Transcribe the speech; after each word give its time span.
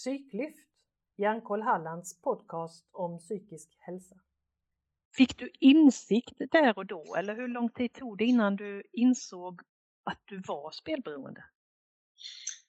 Psyklyft, 0.00 0.58
Hjärnkoll 1.16 1.62
Hallands 1.62 2.20
podcast 2.20 2.84
om 2.92 3.18
psykisk 3.18 3.68
hälsa. 3.78 4.16
Fick 5.16 5.38
du 5.38 5.50
insikt 5.60 6.34
där 6.50 6.78
och 6.78 6.86
då 6.86 7.14
eller 7.14 7.36
hur 7.36 7.48
lång 7.48 7.68
tid 7.68 7.92
tog 7.92 8.18
det 8.18 8.24
innan 8.24 8.56
du 8.56 8.82
insåg 8.92 9.60
att 10.04 10.22
du 10.24 10.42
var 10.46 10.70
spelberoende? 10.70 11.44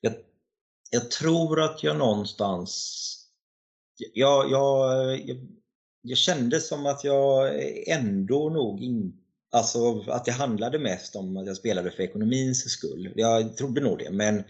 Jag, 0.02 0.14
jag 0.90 1.12
tror 1.12 1.62
att 1.62 1.84
jag 1.84 1.98
någonstans... 1.98 3.08
Jag, 4.14 4.50
jag, 4.50 5.20
jag, 5.20 5.38
jag 6.02 6.18
kände 6.18 6.60
som 6.60 6.86
att 6.86 7.04
jag 7.04 7.52
ändå 7.88 8.50
nog 8.50 8.82
inte 8.82 9.18
Alltså 9.54 10.12
att 10.12 10.26
det 10.26 10.32
handlade 10.32 10.80
mest 10.80 11.16
om 11.16 11.38
att 11.38 11.48
jag 11.48 11.58
spelade 11.58 11.92
för 11.92 12.04
ekonomins 12.04 12.72
skull. 12.72 13.14
Jag 13.16 13.58
trodde 13.58 13.82
nog 13.82 13.98
det, 13.98 14.12
men 14.12 14.44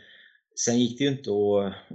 sen 0.55 0.79
gick 0.79 0.97
det 0.97 1.03
ju 1.03 1.09
inte 1.09 1.29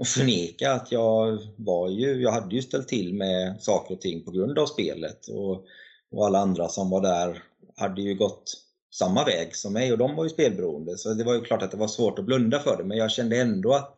att, 0.01 0.09
förneka 0.09 0.73
att 0.73 0.93
jag 0.93 1.39
var 1.57 1.89
ju, 1.89 2.23
jag 2.23 2.31
hade 2.31 2.55
ju 2.55 2.63
ställt 2.63 2.89
till 2.89 3.15
med 3.15 3.63
saker 3.63 3.95
och 3.95 4.01
ting 4.01 4.25
på 4.25 4.31
grund 4.31 4.59
av 4.59 4.67
spelet 4.67 5.29
och, 5.29 5.65
och 6.11 6.27
alla 6.27 6.39
andra 6.39 6.69
som 6.69 6.91
var 6.91 7.01
där 7.01 7.43
hade 7.77 8.03
ju 8.03 8.15
gått 8.15 8.55
samma 8.95 9.25
väg 9.25 9.57
som 9.57 9.73
mig 9.73 9.93
och 9.93 9.99
de 9.99 10.17
var 10.17 10.25
ju 10.25 10.31
spelberoende 10.31 10.99
så 10.99 11.15
det 11.15 11.25
var 11.25 11.35
ju 11.35 11.41
klart 11.41 11.63
att 11.63 11.71
det 11.71 11.77
var 11.77 11.89
svårt 11.89 12.19
att 12.19 12.25
blunda 12.25 12.59
för 12.59 12.77
det 12.77 12.85
men 12.85 12.99
jag 12.99 13.11
kände 13.11 13.41
ändå 13.41 13.73
att 13.73 13.97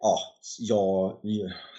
ja, 0.00 0.18
jag, 0.58 1.18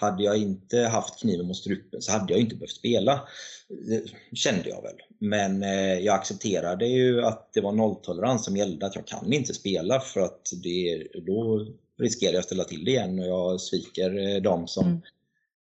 hade 0.00 0.22
jag 0.22 0.36
inte 0.36 0.80
haft 0.80 1.20
kniven 1.20 1.46
mot 1.46 1.56
strupen 1.56 2.02
så 2.02 2.12
hade 2.12 2.32
jag 2.32 2.40
inte 2.40 2.56
behövt 2.56 2.70
spela. 2.70 3.28
Det 3.68 4.02
kände 4.36 4.68
jag 4.68 4.82
väl. 4.82 4.96
Men 5.18 5.62
eh, 5.62 5.98
jag 5.98 6.14
accepterade 6.14 6.86
ju 6.86 7.24
att 7.24 7.52
det 7.52 7.60
var 7.60 7.72
nolltolerans 7.72 8.44
som 8.44 8.56
gällde, 8.56 8.86
att 8.86 8.96
jag 8.96 9.06
kan 9.06 9.32
inte 9.32 9.54
spela 9.54 10.00
för 10.00 10.20
att 10.20 10.50
det, 10.62 11.08
då 11.26 11.66
riskerar 12.02 12.32
jag 12.32 12.38
att 12.38 12.46
ställa 12.46 12.64
till 12.64 12.84
det 12.84 12.90
igen 12.90 13.18
och 13.18 13.26
jag 13.26 13.60
sviker 13.60 14.18
eh, 14.18 14.42
dem 14.42 14.68
som, 14.68 14.86
mm. 14.86 15.00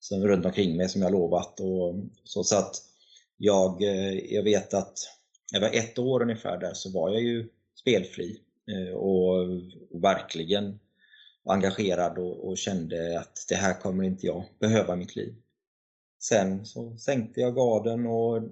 som 0.00 0.26
runt 0.26 0.46
omkring 0.46 0.76
mig 0.76 0.88
som 0.88 1.02
jag 1.02 1.12
lovat. 1.12 1.60
Och, 1.60 1.94
så, 2.24 2.44
så 2.44 2.56
att 2.56 2.74
jag, 3.36 3.82
eh, 3.82 4.34
jag 4.34 4.42
vet 4.42 4.74
att 4.74 4.98
när 5.52 5.60
jag 5.60 5.68
var 5.68 5.76
ett 5.76 5.98
år 5.98 6.22
ungefär 6.22 6.58
där 6.58 6.74
så 6.74 6.90
var 6.90 7.10
jag 7.10 7.22
ju 7.22 7.48
spelfri 7.74 8.40
och, 8.94 9.38
och 9.90 10.04
verkligen 10.04 10.78
engagerad 11.44 12.18
och, 12.18 12.48
och, 12.48 12.58
kände 12.58 13.20
att 13.20 13.46
det 13.48 13.54
här 13.54 13.80
kommer 13.80 14.04
inte 14.04 14.26
jag 14.26 14.44
behöva 14.58 14.94
i 14.94 14.96
mitt 14.96 15.16
liv. 15.16 15.34
Sen 16.20 16.66
så 16.66 16.96
sänkte 16.96 17.40
jag 17.40 17.54
garden 17.54 18.06
och 18.06 18.42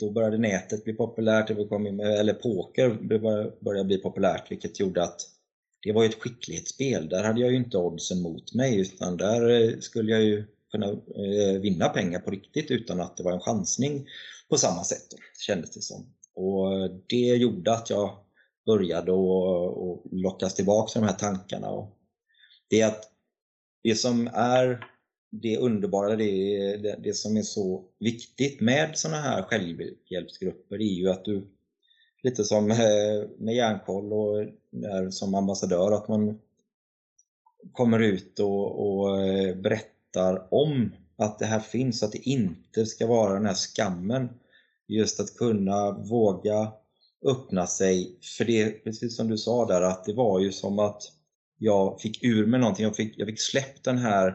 då 0.00 0.10
började 0.10 0.38
nätet 0.38 0.84
bli 0.84 0.92
populärt, 0.92 1.50
eller 1.50 2.34
poker 2.34 2.90
började 3.64 3.84
bli 3.84 3.98
populärt 3.98 4.50
vilket 4.50 4.80
gjorde 4.80 5.02
att 5.02 5.20
det 5.82 5.92
var 5.92 6.02
ju 6.02 6.08
ett 6.08 6.22
skicklighetsspel. 6.22 7.08
Där 7.08 7.24
hade 7.24 7.40
jag 7.40 7.50
ju 7.50 7.56
inte 7.56 7.78
oddsen 7.78 8.22
mot 8.22 8.54
mig 8.54 8.80
utan 8.80 9.16
där 9.16 9.50
eh, 9.50 9.78
skulle 9.78 10.12
jag 10.12 10.22
ju 10.22 10.44
kunna 10.70 10.86
eh, 10.86 11.60
vinna 11.60 11.88
pengar 11.88 12.20
på 12.20 12.30
riktigt 12.30 12.70
utan 12.70 13.00
att 13.00 13.16
det 13.16 13.22
var 13.22 13.32
en 13.32 13.40
chansning 13.40 14.06
på 14.48 14.56
samma 14.56 14.84
sätt 14.84 15.06
kändes 15.46 15.70
det 15.70 15.82
som. 15.82 16.14
Och 16.34 16.74
eh, 16.74 16.90
det 17.06 17.16
gjorde 17.16 17.72
att 17.72 17.90
jag 17.90 18.18
började 18.66 19.12
och 19.12 20.04
lockas 20.12 20.54
tillbaka 20.54 20.92
till 20.92 21.00
de 21.00 21.06
här 21.06 21.16
tankarna 21.16 21.70
och 21.70 21.96
det 22.68 22.82
att 22.82 23.04
det 23.82 23.94
som 23.94 24.30
är 24.32 24.84
det 25.30 25.56
underbara, 25.56 26.16
det, 26.16 26.76
det, 26.76 27.00
det 27.02 27.14
som 27.14 27.36
är 27.36 27.42
så 27.42 27.84
viktigt 27.98 28.60
med 28.60 28.98
sådana 28.98 29.20
här 29.20 29.42
självhjälpsgrupper 29.42 30.76
är 30.76 30.94
ju 30.94 31.10
att 31.10 31.24
du, 31.24 31.46
lite 32.22 32.44
som 32.44 32.70
eh, 32.70 33.28
med 33.38 33.54
Järnkoll 33.54 34.12
och 34.12 34.46
där 34.70 35.10
som 35.10 35.34
ambassadör, 35.34 35.92
att 35.92 36.08
man 36.08 36.38
kommer 37.72 37.98
ut 37.98 38.38
och, 38.38 38.88
och 38.88 39.20
eh, 39.26 39.56
berättar 39.56 40.54
om 40.54 40.90
att 41.16 41.38
det 41.38 41.46
här 41.46 41.60
finns, 41.60 42.02
att 42.02 42.12
det 42.12 42.28
inte 42.28 42.86
ska 42.86 43.06
vara 43.06 43.34
den 43.34 43.46
här 43.46 43.54
skammen. 43.54 44.28
Just 44.88 45.20
att 45.20 45.36
kunna 45.36 45.90
våga 45.92 46.72
öppna 47.26 47.66
sig. 47.66 48.18
För 48.38 48.44
det, 48.44 48.84
precis 48.84 49.16
som 49.16 49.28
du 49.28 49.38
sa 49.38 49.66
där, 49.66 49.82
att 49.82 50.04
det 50.04 50.12
var 50.12 50.40
ju 50.40 50.52
som 50.52 50.78
att 50.78 51.02
jag 51.58 52.00
fick 52.00 52.24
ur 52.24 52.46
mig 52.46 52.60
någonting. 52.60 52.84
Jag 52.84 52.96
fick, 52.96 53.18
jag 53.18 53.28
fick 53.28 53.40
släppt 53.40 53.84
den 53.84 53.98
här, 53.98 54.34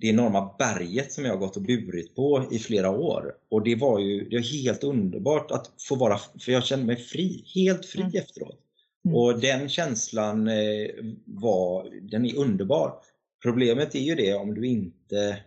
det 0.00 0.08
enorma 0.08 0.54
berget 0.58 1.12
som 1.12 1.24
jag 1.24 1.32
har 1.32 1.38
gått 1.38 1.56
och 1.56 1.62
burit 1.62 2.14
på 2.14 2.44
i 2.50 2.58
flera 2.58 2.90
år. 2.90 3.34
Och 3.50 3.62
det 3.64 3.74
var 3.74 3.98
ju 3.98 4.28
det 4.28 4.36
var 4.36 4.62
helt 4.62 4.84
underbart 4.84 5.50
att 5.50 5.70
få 5.88 5.94
vara, 5.94 6.18
för 6.40 6.52
jag 6.52 6.64
kände 6.64 6.86
mig 6.86 6.96
fri, 6.96 7.44
helt 7.54 7.86
fri 7.86 8.02
mm. 8.02 8.14
efteråt. 8.14 8.58
Mm. 9.04 9.16
Och 9.16 9.40
den 9.40 9.68
känslan 9.68 10.48
eh, 10.48 10.88
var, 11.24 11.88
den 12.10 12.26
är 12.26 12.36
underbar. 12.36 12.94
Problemet 13.42 13.94
är 13.94 14.00
ju 14.00 14.14
det 14.14 14.34
om 14.34 14.54
du 14.54 14.66
inte 14.66 15.38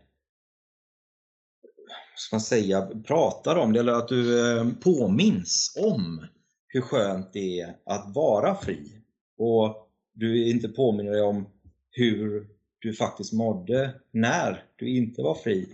ska 2.16 2.35
man 2.35 2.41
säga, 2.41 2.89
pratar 3.07 3.56
om 3.56 3.73
det 3.73 3.79
eller 3.79 3.94
att 3.94 4.07
du 4.07 4.57
eh, 4.57 4.68
påminns 4.83 5.78
om 5.79 6.25
hur 6.68 6.81
skönt 6.81 7.33
det 7.33 7.59
är 7.59 7.75
att 7.85 8.16
vara 8.16 8.56
fri. 8.56 8.91
Och 9.38 9.88
du 10.13 10.50
inte 10.50 10.68
påminner 10.68 11.12
dig 11.12 11.22
om 11.22 11.47
hur 11.91 12.47
du 12.81 12.94
faktiskt 12.94 13.34
mådde 13.34 13.94
när 14.12 14.64
du 14.75 14.97
inte 14.97 15.22
var 15.22 15.36
fri 15.36 15.69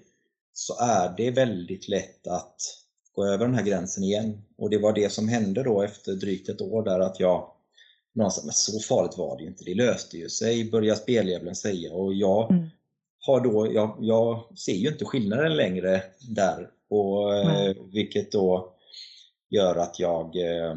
så 0.53 0.73
är 0.79 1.13
det 1.17 1.31
väldigt 1.31 1.87
lätt 1.87 2.27
att 2.27 2.55
gå 3.13 3.25
över 3.25 3.45
den 3.45 3.55
här 3.55 3.63
gränsen 3.63 4.03
igen. 4.03 4.41
Och 4.57 4.69
det 4.69 4.77
var 4.77 4.93
det 4.93 5.11
som 5.11 5.29
hände 5.29 5.63
då 5.63 5.81
efter 5.81 6.11
drygt 6.13 6.49
ett 6.49 6.61
år 6.61 6.83
där 6.83 6.99
att 6.99 7.19
jag 7.19 7.51
någonstans, 8.13 8.45
men 8.45 8.53
så 8.53 8.79
farligt 8.79 9.17
var 9.17 9.37
det 9.37 9.43
ju 9.43 9.49
inte, 9.49 9.63
det 9.63 9.75
löste 9.75 10.17
ju 10.17 10.29
sig, 10.29 10.71
började 10.71 10.99
speldjävulen 10.99 11.55
säga 11.55 11.93
och 11.93 12.13
jag 12.13 12.51
mm. 12.51 12.67
har 13.19 13.39
då, 13.39 13.73
jag, 13.73 13.97
jag 14.01 14.57
ser 14.57 14.73
ju 14.73 14.87
inte 14.87 15.05
skillnaden 15.05 15.55
längre 15.55 16.03
där 16.29 16.69
och 16.89 17.35
mm. 17.35 17.89
vilket 17.91 18.31
då 18.31 18.73
gör 19.49 19.75
att 19.75 19.99
jag 19.99 20.35
eh, 20.35 20.75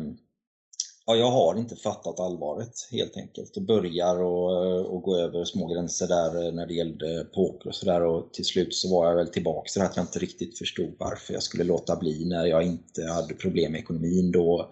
Ja, 1.11 1.17
jag 1.17 1.31
har 1.31 1.59
inte 1.59 1.77
fattat 1.77 2.21
allvaret 2.21 2.89
helt 2.91 3.17
enkelt 3.17 3.57
och 3.57 3.63
börjar 3.63 4.23
och, 4.23 4.65
eh, 4.65 4.83
och 4.83 5.03
gå 5.03 5.17
över 5.17 5.45
små 5.45 5.67
gränser 5.67 6.09
där 6.09 6.47
eh, 6.47 6.53
när 6.53 6.67
det 6.67 6.75
gällde 6.75 7.25
poker 7.25 7.69
och 7.69 7.75
sådär 7.75 8.03
och 8.03 8.33
till 8.33 8.45
slut 8.45 8.75
så 8.75 8.95
var 8.95 9.09
jag 9.09 9.17
väl 9.17 9.29
tillbaka 9.29 9.69
till 9.69 9.83
att 9.83 9.97
jag 9.97 10.03
inte 10.03 10.19
riktigt 10.19 10.59
förstod 10.59 10.95
varför 10.99 11.35
jag 11.35 11.43
skulle 11.43 11.65
låta 11.65 11.97
bli 11.97 12.25
när 12.25 12.47
jag 12.47 12.63
inte 12.63 13.05
hade 13.05 13.35
problem 13.35 13.73
med 13.73 13.81
ekonomin 13.81 14.33
då 14.33 14.71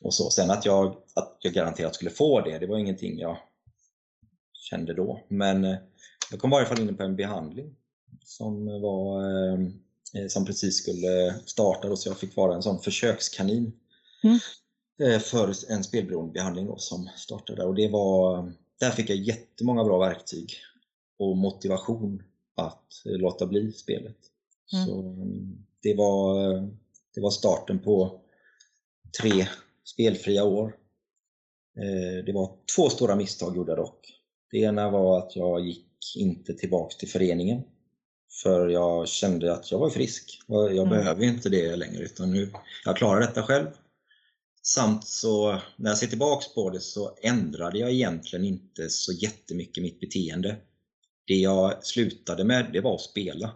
och 0.00 0.14
så. 0.14 0.30
Sen 0.30 0.50
att 0.50 0.66
jag, 0.66 0.96
att 1.14 1.36
jag 1.40 1.52
garanterat 1.52 1.94
skulle 1.94 2.10
få 2.10 2.40
det, 2.40 2.58
det 2.58 2.66
var 2.66 2.78
ingenting 2.78 3.18
jag 3.18 3.36
kände 4.52 4.94
då. 4.94 5.20
Men 5.28 5.64
eh, 5.64 5.76
jag 6.30 6.40
kom 6.40 6.50
i 6.50 6.52
varje 6.52 6.66
fall 6.66 6.80
in 6.80 6.96
på 6.96 7.02
en 7.02 7.16
behandling 7.16 7.74
som 8.24 8.66
var 8.66 9.22
som 10.28 10.44
precis 10.44 10.76
skulle 10.76 11.34
starta 11.46 11.88
då, 11.88 11.96
så 11.96 12.08
jag 12.08 12.18
fick 12.18 12.36
vara 12.36 12.54
en 12.54 12.62
sån 12.62 12.80
försökskanin. 12.80 13.72
Mm. 14.22 14.38
Eh, 15.00 15.18
för 15.18 15.72
en 15.72 15.84
spelberoendebehandling 15.84 16.66
då, 16.66 16.76
som 16.76 17.08
startade 17.16 17.64
och 17.64 17.74
det 17.74 17.88
var, 17.88 18.52
där 18.80 18.90
fick 18.90 19.10
jag 19.10 19.16
jättemånga 19.16 19.84
bra 19.84 19.98
verktyg 19.98 20.54
och 21.18 21.36
motivation 21.36 22.22
att 22.56 23.02
låta 23.04 23.46
bli 23.46 23.72
spelet. 23.72 24.16
Mm. 24.72 24.86
Så 24.86 25.00
mm, 25.00 25.66
det 25.82 25.94
var, 25.94 26.60
det 27.14 27.20
var 27.20 27.30
starten 27.30 27.78
på 27.78 28.20
tre 29.22 29.48
spelfria 29.84 30.44
år. 30.44 30.76
Eh, 31.78 32.24
det 32.24 32.32
var 32.32 32.50
två 32.76 32.88
stora 32.88 33.16
misstag 33.16 33.56
gjorde 33.56 33.70
jag 33.70 33.78
dock. 33.78 34.12
Det 34.50 34.58
ena 34.58 34.90
var 34.90 35.18
att 35.18 35.36
jag 35.36 35.60
gick 35.60 36.16
inte 36.16 36.54
tillbaks 36.54 36.96
till 36.96 37.08
föreningen 37.08 37.62
för 38.42 38.68
jag 38.68 39.08
kände 39.08 39.52
att 39.52 39.70
jag 39.70 39.78
var 39.78 39.90
frisk. 39.90 40.42
Jag 40.46 40.76
mm. 40.76 40.88
behöver 40.88 41.24
inte 41.24 41.48
det 41.48 41.76
längre 41.76 42.04
utan 42.04 42.30
nu, 42.30 42.52
jag 42.84 42.96
klarar 42.96 43.20
detta 43.20 43.42
själv 43.42 43.66
Samt 44.74 45.06
så 45.06 45.60
när 45.76 45.90
jag 45.90 45.98
ser 45.98 46.06
tillbaks 46.06 46.54
på 46.54 46.70
det 46.70 46.80
så 46.80 47.16
ändrade 47.22 47.78
jag 47.78 47.92
egentligen 47.92 48.44
inte 48.44 48.90
så 48.90 49.12
jättemycket 49.12 49.82
mitt 49.82 50.00
beteende. 50.00 50.56
Det 51.26 51.34
jag 51.34 51.84
slutade 51.84 52.44
med 52.44 52.70
det 52.72 52.80
var 52.80 52.94
att 52.94 53.00
spela. 53.00 53.54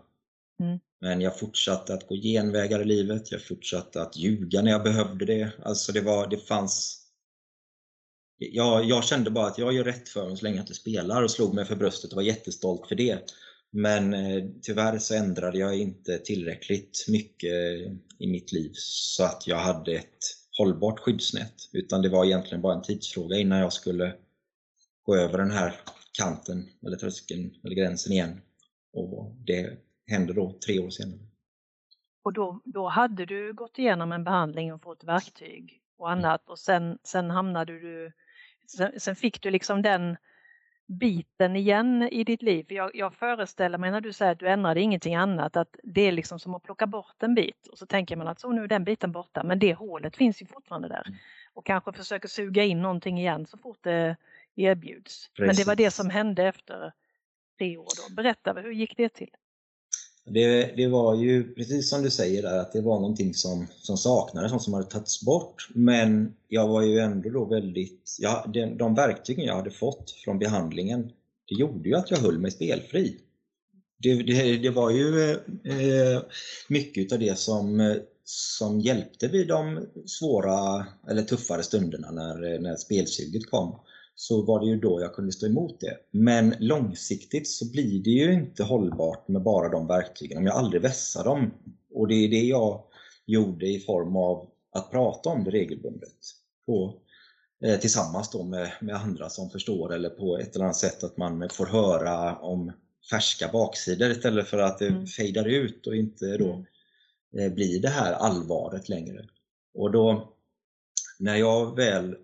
Mm. 0.61 0.79
Men 1.01 1.21
jag 1.21 1.39
fortsatte 1.39 1.95
att 1.95 2.09
gå 2.09 2.15
genvägar 2.15 2.83
i 2.83 2.85
livet, 2.85 3.33
jag 3.33 3.43
fortsatte 3.45 4.03
att 4.03 4.17
ljuga 4.17 4.63
när 4.63 4.71
jag 4.71 4.83
behövde 4.83 5.25
det. 5.25 5.53
Alltså 5.63 5.93
det 5.93 6.01
var, 6.01 6.27
det 6.27 6.39
fanns 6.39 6.99
jag, 8.39 8.85
jag 8.85 9.05
kände 9.05 9.31
bara 9.31 9.47
att 9.47 9.59
jag 9.59 9.73
gör 9.73 9.85
rätt 9.85 10.09
för 10.09 10.29
mig 10.29 10.37
så 10.37 10.45
länge 10.45 10.57
jag 10.57 10.63
inte 10.63 10.75
spelar 10.75 11.23
och 11.23 11.31
slog 11.31 11.55
mig 11.55 11.65
för 11.65 11.77
bröstet 11.77 12.11
och 12.11 12.17
var 12.17 12.23
jättestolt 12.23 12.89
för 12.89 12.95
det. 12.95 13.19
Men 13.71 14.15
eh, 14.15 14.45
tyvärr 14.63 14.99
så 14.99 15.15
ändrade 15.15 15.59
jag 15.59 15.79
inte 15.79 16.19
tillräckligt 16.19 17.05
mycket 17.09 17.53
i 18.19 18.27
mitt 18.27 18.53
liv 18.53 18.71
så 18.75 19.25
att 19.25 19.47
jag 19.47 19.57
hade 19.57 19.93
ett 19.93 20.42
hållbart 20.59 20.99
skyddsnät 20.99 21.71
utan 21.73 22.03
det 22.03 22.09
var 22.09 22.25
egentligen 22.25 22.63
bara 22.63 22.75
en 22.75 22.83
tidsfråga 22.83 23.37
innan 23.37 23.59
jag 23.59 23.73
skulle 23.73 24.15
gå 25.03 25.17
över 25.17 25.39
den 25.39 25.51
här 25.51 25.81
kanten 26.19 26.69
eller 26.87 26.97
tröskeln 26.97 27.55
eller 27.65 27.75
gränsen 27.75 28.13
igen 28.13 28.41
och 28.93 29.35
det 29.47 29.79
hände 30.07 30.33
då 30.33 30.59
tre 30.67 30.79
år 30.79 30.91
senare. 30.91 31.19
Och 32.25 32.33
då, 32.33 32.61
då 32.65 32.89
hade 32.89 33.27
du 33.27 33.53
gått 33.53 33.79
igenom 33.79 34.13
en 34.13 34.25
behandling 34.25 34.73
och 34.73 34.83
fått 34.83 35.05
verktyg 35.05 35.81
och 35.99 36.11
annat 36.11 36.49
och 36.49 36.59
sen, 36.59 36.99
sen 37.03 37.31
hamnade 37.31 37.73
du 37.73 38.13
sen, 38.67 39.01
sen 39.01 39.17
fick 39.17 39.43
du 39.43 39.51
liksom 39.51 39.83
den 39.83 40.17
biten 40.87 41.57
igen 41.57 42.09
i 42.13 42.25
ditt 42.25 42.43
liv? 42.43 42.67
Jag, 42.73 42.91
jag 42.95 43.15
föreställer 43.15 43.79
mig 43.79 43.91
när 43.91 44.01
du 44.01 44.13
säger 44.13 44.33
att 44.33 44.39
du 44.39 44.49
ändrade 44.49 44.81
ingenting 44.81 45.15
annat 45.15 45.57
att 45.57 45.77
det 45.83 46.01
är 46.01 46.13
liksom 46.13 46.39
som 46.39 46.55
att 46.55 46.63
plocka 46.63 46.87
bort 46.87 47.23
en 47.23 47.35
bit 47.35 47.67
och 47.67 47.79
så 47.79 47.87
tänker 47.87 48.17
man 48.17 48.29
att 48.29 48.41
så 48.41 48.53
nu 48.53 48.63
är 48.65 48.69
den 48.69 48.85
biten 48.85 49.13
borta 49.13 49.43
men 49.45 49.59
det 49.59 49.75
hålet 49.75 50.17
finns 50.17 50.43
ju 50.43 50.47
fortfarande 50.47 50.89
där 50.89 51.03
Mm. 51.07 51.19
och 51.55 51.67
kanske 51.67 51.93
försöker 51.93 52.29
suga 52.29 52.65
in 52.65 52.83
någonting 52.83 53.19
igen 53.19 53.47
så 53.47 53.59
fort 53.59 53.79
det 53.81 54.17
erbjuds. 54.57 55.31
Men 55.39 55.49
det 55.49 55.65
var 55.67 55.75
Precis. 55.77 55.77
det 55.77 55.91
som 55.91 56.11
hände 56.11 56.45
efter 56.45 56.93
tre 57.59 57.77
år 57.77 57.89
då. 58.09 58.15
Berätta, 58.15 58.53
hur 58.53 58.73
gick 58.73 58.97
det 58.97 59.09
till? 59.09 59.31
Det, 60.25 60.77
det 60.77 60.87
var 60.87 61.15
ju 61.15 61.55
precis 61.55 61.89
som 61.89 62.03
du 62.03 62.11
säger 62.11 62.43
där 62.43 62.59
att 62.59 62.73
det 62.73 62.81
var 62.81 63.01
någonting 63.01 63.35
som, 63.35 63.67
som 63.77 63.97
saknades, 63.97 64.53
något 64.53 64.63
som 64.63 64.75
hade 64.75 64.87
tagits 64.87 65.23
bort. 65.23 65.69
Men 65.75 66.35
jag 66.49 66.69
var 66.69 66.83
ju 66.83 66.99
ändå 66.99 67.31
då 67.31 67.45
väldigt, 67.45 68.17
ja, 68.19 68.45
de, 68.55 68.67
de 68.67 68.95
verktygen 68.95 69.45
jag 69.45 69.57
hade 69.57 69.71
fått 69.71 70.11
från 70.11 70.39
behandlingen, 70.39 71.11
det 71.49 71.55
gjorde 71.55 71.89
ju 71.89 71.95
att 71.95 72.11
jag 72.11 72.19
höll 72.19 72.39
mig 72.39 72.51
spelfri. 72.51 73.19
Det, 73.99 74.23
det, 74.23 74.57
det 74.57 74.71
var 74.71 74.91
ju 74.91 75.31
eh, 75.31 76.23
mycket 76.69 77.13
av 77.13 77.19
det 77.19 77.39
som, 77.39 77.97
som 78.25 78.81
hjälpte 78.81 79.29
vid 79.29 79.49
de 79.49 79.87
svåra 80.07 80.87
eller 81.09 81.23
tuffare 81.23 81.63
stunderna 81.63 82.11
när, 82.11 82.59
när 82.59 82.77
spelsuget 82.77 83.51
kom 83.51 83.79
så 84.15 84.43
var 84.43 84.61
det 84.61 84.67
ju 84.67 84.77
då 84.81 85.01
jag 85.01 85.15
kunde 85.15 85.33
stå 85.33 85.47
emot 85.47 85.81
det. 85.81 85.97
Men 86.11 86.55
långsiktigt 86.59 87.49
så 87.49 87.71
blir 87.71 88.03
det 88.03 88.11
ju 88.11 88.33
inte 88.33 88.65
hållbart 88.65 89.29
med 89.29 89.43
bara 89.43 89.69
de 89.69 89.87
verktygen 89.87 90.39
om 90.39 90.47
jag 90.47 90.57
aldrig 90.57 90.83
vässar 90.83 91.25
dem. 91.25 91.51
Och 91.95 92.09
det 92.09 92.15
är 92.15 92.29
det 92.29 92.43
jag 92.43 92.85
gjorde 93.27 93.67
i 93.67 93.81
form 93.81 94.17
av 94.17 94.49
att 94.73 94.91
prata 94.91 95.31
om 95.31 95.45
det 95.45 95.51
regelbundet. 95.51 96.17
På, 96.67 96.95
eh, 97.65 97.81
tillsammans 97.81 98.31
då 98.31 98.43
med, 98.43 98.73
med 98.81 98.95
andra 98.97 99.29
som 99.29 99.51
förstår 99.51 99.95
eller 99.95 100.11
på 100.11 100.39
ett 100.39 100.55
eller 100.55 100.65
annat 100.65 100.77
sätt 100.77 101.05
att 101.05 101.17
man 101.17 101.49
får 101.49 101.67
höra 101.67 102.37
om 102.37 102.73
färska 103.11 103.49
baksidor 103.53 104.11
istället 104.11 104.49
för 104.49 104.59
att 104.59 104.79
det 104.79 104.87
Mm. 104.87 105.07
fejdar 105.07 105.45
ut 105.49 105.87
och 105.87 105.97
inte 105.97 106.37
då 106.37 106.53
Mm. 106.53 106.65
eh, 107.39 107.55
blir 107.55 107.81
det 107.83 107.89
här 107.89 108.13
allvaret 108.13 108.89
längre. 108.89 109.27
Och 109.75 109.91
då 109.93 110.33
när 111.19 111.37
jag 111.37 111.77
väl 111.77 112.17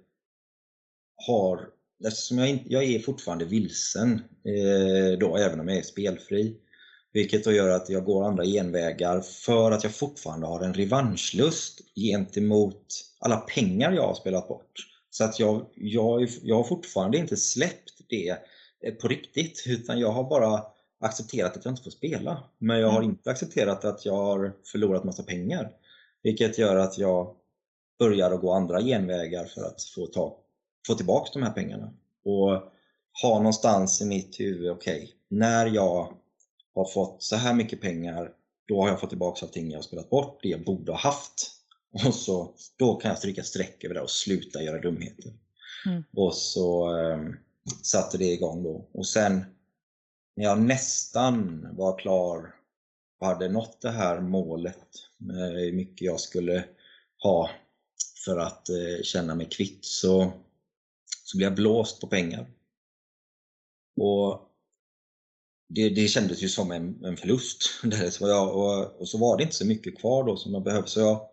har, 1.26 1.68
eftersom 2.06 2.38
jag, 2.38 2.48
inte, 2.48 2.72
jag 2.72 2.84
är 2.84 2.98
fortfarande 2.98 3.44
vilsen 3.44 4.22
eh, 4.44 5.18
då 5.18 5.36
även 5.36 5.60
om 5.60 5.68
jag 5.68 5.78
är 5.78 5.82
spelfri, 5.82 6.56
vilket 7.12 7.44
då 7.44 7.52
gör 7.52 7.68
att 7.68 7.88
jag 7.88 8.04
går 8.04 8.24
andra 8.24 8.44
genvägar 8.44 9.20
för 9.20 9.70
att 9.70 9.84
jag 9.84 9.94
fortfarande 9.94 10.46
har 10.46 10.60
en 10.60 10.74
revanschlust 10.74 11.80
gentemot 11.94 12.86
alla 13.18 13.36
pengar 13.36 13.92
jag 13.92 14.06
har 14.06 14.14
spelat 14.14 14.48
bort. 14.48 14.72
Så 15.10 15.24
att 15.24 15.40
jag, 15.40 15.66
jag, 15.74 16.28
jag 16.42 16.56
har 16.56 16.64
fortfarande 16.64 17.18
inte 17.18 17.36
släppt 17.36 18.08
det 18.08 18.28
eh, 18.84 18.94
på 18.94 19.08
riktigt 19.08 19.64
utan 19.66 20.00
jag 20.00 20.10
har 20.12 20.24
bara 20.24 20.62
accepterat 21.00 21.56
att 21.56 21.64
jag 21.64 21.72
inte 21.72 21.82
får 21.82 21.90
spela. 21.90 22.44
Men 22.58 22.80
jag 22.80 22.88
har 22.88 22.98
Mm. 22.98 23.10
inte 23.10 23.30
accepterat 23.30 23.84
att 23.84 24.04
jag 24.04 24.14
har 24.16 24.52
förlorat 24.72 25.04
massa 25.04 25.22
pengar. 25.22 25.70
Vilket 26.22 26.58
gör 26.58 26.76
att 26.76 26.98
jag 26.98 27.34
börjar 27.98 28.30
att 28.30 28.40
gå 28.40 28.52
andra 28.52 28.80
genvägar 28.82 29.44
för 29.44 29.60
att 29.60 29.82
få, 29.82 30.06
ta, 30.06 30.36
få 30.88 30.94
tillbaka 30.94 31.30
de 31.32 31.42
här 31.42 31.52
pengarna. 31.52 31.92
Och 32.24 32.50
ha 33.22 33.38
någonstans 33.38 34.02
i 34.02 34.04
mitt 34.04 34.40
huvud, 34.40 34.70
okej, 34.70 35.14
när 35.28 35.66
jag 35.66 36.12
har 36.74 36.84
fått 36.84 37.22
så 37.22 37.36
här 37.36 37.54
mycket 37.54 37.80
pengar, 37.80 38.32
då 38.68 38.80
har 38.80 38.88
jag 38.88 39.00
fått 39.00 39.10
tillbaka 39.10 39.46
allting 39.46 39.70
jag 39.70 39.78
har 39.78 39.82
spelat 39.82 40.10
bort, 40.10 40.38
det 40.42 40.48
jag 40.48 40.64
borde 40.64 40.92
ha 40.92 40.98
haft. 40.98 41.54
Och 42.06 42.14
så, 42.14 42.54
då 42.76 42.94
kan 42.94 43.08
jag 43.08 43.18
stryka 43.18 43.42
streck 43.42 43.84
över 43.84 43.94
det 43.94 44.00
och 44.00 44.10
sluta 44.10 44.62
göra 44.62 44.80
dumheter. 44.80 45.32
Mm. 45.86 46.04
Och 46.16 46.34
så 46.34 46.98
eh, 46.98 47.18
satte 47.82 48.18
det 48.18 48.32
igång 48.32 48.62
då. 48.62 48.88
Och 48.92 49.06
sen 49.06 49.44
när 50.36 50.44
jag 50.44 50.60
nästan 50.60 51.68
var 51.76 51.98
klar 51.98 52.54
och 53.20 53.26
hade 53.26 53.48
nått 53.48 53.80
det 53.80 53.90
här 53.90 54.20
målet 54.20 54.88
med 55.16 55.52
hur 55.52 55.72
mycket 55.72 56.06
jag 56.06 56.20
skulle 56.20 56.64
ha 57.22 57.50
för 58.24 58.38
att 58.38 58.68
eh, 58.68 59.02
känna 59.02 59.34
mig 59.34 59.48
kvitt 59.50 59.84
så, 59.84 60.32
så 61.28 61.36
blev 61.36 61.46
jag 61.46 61.56
blåst 61.56 62.00
på 62.00 62.06
pengar. 62.06 62.46
Och 63.96 64.50
det, 65.68 65.88
det 65.88 66.08
kändes 66.08 66.42
ju 66.42 66.48
som 66.48 66.70
en, 66.70 67.04
en 67.04 67.16
förlust. 67.16 67.62
Så 68.10 68.28
jag, 68.28 68.56
och, 68.56 69.00
och 69.00 69.08
så 69.08 69.18
var 69.18 69.36
det 69.36 69.42
inte 69.42 69.54
så 69.54 69.66
mycket 69.66 69.98
kvar 69.98 70.24
då 70.24 70.36
som 70.36 70.52
jag 70.52 70.62
behövde. 70.62 70.88
Så 70.88 71.00
jag, 71.00 71.28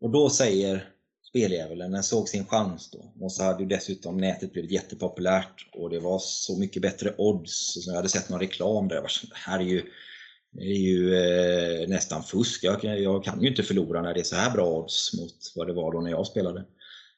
och 0.00 0.10
då 0.10 0.30
säger 0.30 0.88
speldjävulen, 1.28 1.90
när 1.90 1.98
jag 1.98 2.04
såg 2.04 2.28
sin 2.28 2.46
chans 2.46 2.90
då, 2.90 3.12
och 3.24 3.32
så 3.32 3.42
hade 3.42 3.62
ju 3.62 3.68
dessutom 3.68 4.16
nätet 4.16 4.52
blivit 4.52 4.70
jättepopulärt 4.70 5.68
och 5.72 5.90
det 5.90 6.00
var 6.00 6.18
så 6.18 6.58
mycket 6.58 6.82
bättre 6.82 7.14
odds. 7.18 7.84
Så 7.84 7.90
jag 7.90 7.96
hade 7.96 8.08
sett 8.08 8.28
någon 8.28 8.40
reklam 8.40 8.88
där 8.88 8.94
jag 8.94 9.02
var 9.02 9.08
så, 9.08 9.26
det 9.26 9.36
här 9.36 9.58
är 9.58 9.64
ju, 9.64 9.82
det 10.50 10.62
är 10.62 10.78
ju 10.78 11.14
eh, 11.14 11.88
nästan 11.88 12.22
fusk. 12.22 12.64
Jag, 12.64 12.84
jag 12.84 13.24
kan 13.24 13.42
ju 13.42 13.48
inte 13.48 13.62
förlora 13.62 14.02
när 14.02 14.14
det 14.14 14.20
är 14.20 14.24
så 14.24 14.36
här 14.36 14.50
bra 14.50 14.78
odds 14.78 15.14
mot 15.14 15.52
vad 15.56 15.66
det 15.66 15.72
var 15.72 15.92
då 15.92 16.00
när 16.00 16.10
jag 16.10 16.26
spelade. 16.26 16.64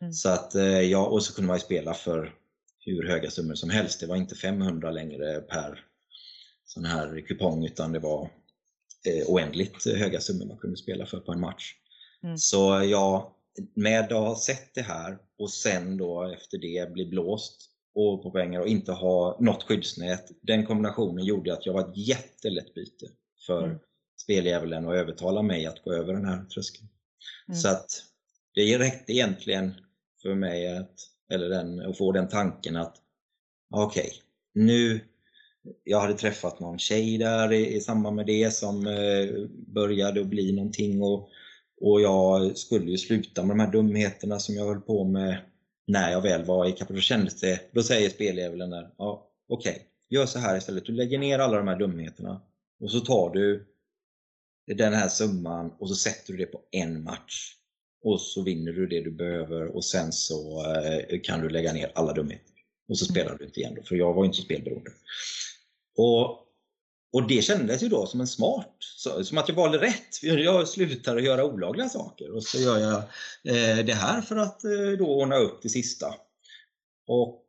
Mm. 0.00 0.12
Så 0.12 0.28
att, 0.28 0.54
eh, 0.54 0.80
ja, 0.80 1.06
och 1.06 1.22
så 1.22 1.34
kunde 1.34 1.46
man 1.48 1.56
ju 1.56 1.60
spela 1.60 1.94
för 1.94 2.34
hur 2.78 3.08
höga 3.08 3.30
summor 3.30 3.54
som 3.54 3.70
helst. 3.70 4.00
Det 4.00 4.06
var 4.06 4.16
inte 4.16 4.34
500 4.34 4.90
längre 4.90 5.40
per 5.40 5.84
sån 6.64 6.84
här 6.84 7.20
kupong 7.28 7.64
utan 7.64 7.92
det 7.92 7.98
var 7.98 8.30
eh, 9.08 9.26
oändligt 9.26 9.84
höga 9.86 10.20
summor 10.20 10.46
man 10.46 10.58
kunde 10.58 10.76
spela 10.76 11.06
för 11.06 11.20
på 11.20 11.32
en 11.32 11.40
match. 11.40 11.74
Mm. 12.22 12.38
Så 12.38 12.82
jag, 12.84 13.30
med 13.74 14.12
att 14.12 14.18
ha 14.18 14.36
sett 14.36 14.74
det 14.74 14.82
här 14.82 15.18
och 15.38 15.50
sen 15.50 15.96
då 15.96 16.22
efter 16.22 16.58
det 16.58 16.92
bli 16.92 17.06
blåst 17.06 17.70
och 17.94 18.22
på 18.22 18.30
pengar 18.30 18.60
och 18.60 18.68
inte 18.68 18.92
ha 18.92 19.36
något 19.40 19.62
skyddsnät. 19.62 20.30
Den 20.42 20.66
kombinationen 20.66 21.24
gjorde 21.24 21.52
att 21.52 21.66
jag 21.66 21.72
var 21.72 21.80
ett 21.80 21.96
jättelätt 21.96 22.74
byte 22.74 23.06
för 23.46 23.64
Mm. 23.64 23.78
speldjävulen 24.16 24.86
och 24.86 24.96
övertala 24.96 25.42
mig 25.42 25.66
att 25.66 25.84
gå 25.84 25.92
över 25.92 26.12
den 26.12 26.24
här 26.24 26.44
tröskeln. 26.44 26.88
Mm. 27.48 27.60
Så 27.60 27.68
att 27.68 27.86
det 28.54 28.78
räckte 28.78 29.12
egentligen 29.12 29.74
för 30.24 30.34
mig 30.34 30.76
att, 30.76 30.94
eller 31.30 31.48
den, 31.48 31.80
att 31.80 31.98
få 31.98 32.12
den 32.12 32.28
tanken 32.28 32.76
att 32.76 32.96
okej, 33.70 34.12
nu 34.54 35.00
jag 35.84 36.00
hade 36.00 36.14
träffat 36.14 36.60
någon 36.60 36.78
tjej 36.78 37.18
där 37.18 37.52
i, 37.52 37.74
i 37.74 37.80
samband 37.80 38.16
med 38.16 38.26
det 38.26 38.54
som 38.54 38.86
eh, 38.86 39.48
började 39.48 40.20
att 40.20 40.26
bli 40.26 40.52
någonting 40.52 41.02
och, 41.02 41.28
och 41.80 42.00
jag 42.00 42.56
skulle 42.56 42.90
ju 42.90 42.98
sluta 42.98 43.42
med 43.42 43.56
de 43.56 43.60
här 43.60 43.72
dumheterna 43.72 44.38
som 44.38 44.54
jag 44.54 44.66
höll 44.66 44.80
på 44.80 45.04
med 45.04 45.36
när 45.86 46.12
jag 46.12 46.20
väl 46.20 46.44
var 46.44 46.66
i 46.68 46.72
kapp. 46.72 46.88
Då 46.88 47.00
kändes 47.00 47.40
det, 47.40 47.60
då 47.72 47.82
säger 47.82 48.10
speldjävulen 48.10 48.70
där, 48.70 48.90
ja 48.98 49.30
okej, 49.48 49.82
gör 50.08 50.26
så 50.26 50.38
här 50.38 50.56
istället. 50.56 50.86
Du 50.86 50.92
lägger 50.92 51.18
ner 51.18 51.38
alla 51.38 51.56
de 51.56 51.68
här 51.68 51.78
dumheterna 51.78 52.42
och 52.80 52.90
så 52.90 53.00
tar 53.00 53.30
du 53.30 53.66
den 54.66 54.94
här 54.94 55.08
summan 55.08 55.72
och 55.78 55.88
så 55.88 55.94
sätter 55.94 56.32
du 56.32 56.38
det 56.38 56.46
på 56.46 56.60
en 56.70 57.02
match. 57.02 57.56
Och 58.04 58.20
så 58.20 58.42
vinner 58.42 58.72
du 58.72 58.86
det 58.86 59.00
du 59.00 59.10
behöver 59.10 59.76
och 59.76 59.84
sen 59.84 60.12
så 60.12 60.64
eh, 60.74 61.20
kan 61.22 61.40
du 61.40 61.48
lägga 61.48 61.72
ner 61.72 61.92
alla 61.94 62.12
dumheter. 62.12 62.54
Och 62.88 62.98
så 62.98 63.04
Mm. 63.04 63.14
spelar 63.14 63.38
du 63.38 63.44
inte 63.44 63.60
igen 63.60 63.74
då, 63.74 63.82
för 63.82 63.96
jag 63.96 64.14
var 64.14 64.24
inte 64.24 64.36
så 64.36 64.42
spelberoende. 64.42 64.90
Och, 65.96 66.30
och 67.12 67.28
det 67.28 67.42
kändes 67.42 67.82
ju 67.82 67.88
då 67.88 68.06
som 68.06 68.20
en 68.20 68.26
smart, 68.26 68.76
som 69.24 69.38
att 69.38 69.48
jag 69.48 69.56
valde 69.56 69.78
rätt. 69.78 70.22
Jag 70.22 70.68
slutar 70.68 71.16
att 71.16 71.24
göra 71.24 71.44
olagliga 71.44 71.88
saker 71.88 72.34
och 72.34 72.42
så 72.44 72.58
gör 72.58 72.78
jag 72.78 72.96
eh, 73.44 73.84
det 73.84 73.94
här 73.94 74.20
för 74.20 74.36
att 74.36 74.64
eh, 74.64 74.90
då 74.98 75.06
ordna 75.06 75.36
upp 75.36 75.62
det 75.62 75.68
sista. 75.68 76.14
Och 77.06 77.44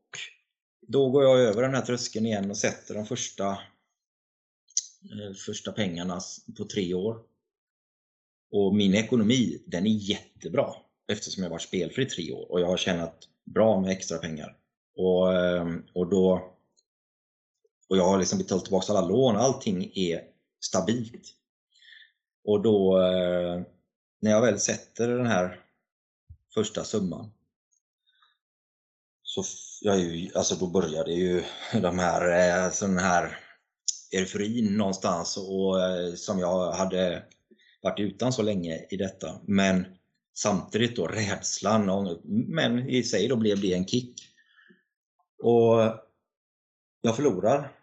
då 0.87 1.09
går 1.09 1.23
jag 1.23 1.39
över 1.39 1.61
den 1.61 1.75
här 1.75 1.81
tröskeln 1.81 2.25
igen 2.25 2.51
och 2.51 2.57
sätter 2.57 2.93
de 2.93 3.05
första, 3.05 3.49
eh, 3.49 5.33
första 5.45 5.71
pengarna 5.71 6.21
på 6.57 6.65
tre 6.65 6.93
år. 6.93 7.19
Och 8.55 8.75
min 8.75 8.95
ekonomi, 8.95 9.63
den 9.65 9.85
är 9.85 9.89
jättebra 9.89 10.73
eftersom 11.07 11.43
jag 11.43 11.49
varit 11.49 11.61
spelfri 11.61 12.03
i 12.03 12.09
tre 12.09 12.31
år 12.31 12.51
och 12.51 12.61
jag 12.61 12.67
har 12.67 12.77
tjänat 12.77 13.27
bra 13.45 13.81
med 13.81 13.91
extra 13.91 14.17
pengar. 14.17 14.57
Och, 14.97 15.33
ehm, 15.35 15.83
och, 15.93 16.09
då, 16.09 16.53
och 17.89 17.97
jag 17.97 18.03
har 18.03 18.19
liksom 18.19 18.39
betalat 18.39 18.63
tillbaka 18.65 18.93
alla 18.93 19.07
lån, 19.07 19.35
allting 19.35 19.91
är 19.95 20.21
stabilt. 20.65 21.33
Och 22.43 22.61
då, 22.61 23.01
eh, 23.01 23.61
när 24.21 24.31
jag 24.31 24.41
väl 24.41 24.59
sätter 24.59 25.07
den 25.07 25.27
här 25.27 25.59
första 26.53 26.83
summan 26.83 27.31
så 29.23 29.43
jag 29.81 29.95
är 29.95 29.99
ju, 29.99 30.31
alltså 30.35 30.55
då 30.55 30.67
började 30.67 31.11
ju 31.13 31.43
de 31.81 31.99
här, 31.99 32.55
eh, 32.65 32.71
sån 32.71 32.97
här 32.97 33.39
euforin 34.11 34.77
någonstans 34.77 35.37
och, 35.37 35.81
eh, 35.81 36.13
som 36.13 36.39
jag 36.39 36.71
hade 36.71 37.23
varit 37.85 37.99
utan 37.99 38.33
så 38.33 38.41
länge 38.41 38.85
i 38.89 38.97
detta. 38.97 39.41
Men 39.43 39.85
samtidigt 40.33 40.95
då 40.95 41.07
rädslan, 41.07 41.89
och, 41.89 42.21
men 42.25 42.89
i 42.89 43.03
sig 43.03 43.27
då 43.27 43.35
blev 43.35 43.61
det 43.61 43.73
en 43.73 43.87
kick. 43.87 44.21
Och 45.43 45.79
jag 47.01 47.15
förlorar 47.15 47.79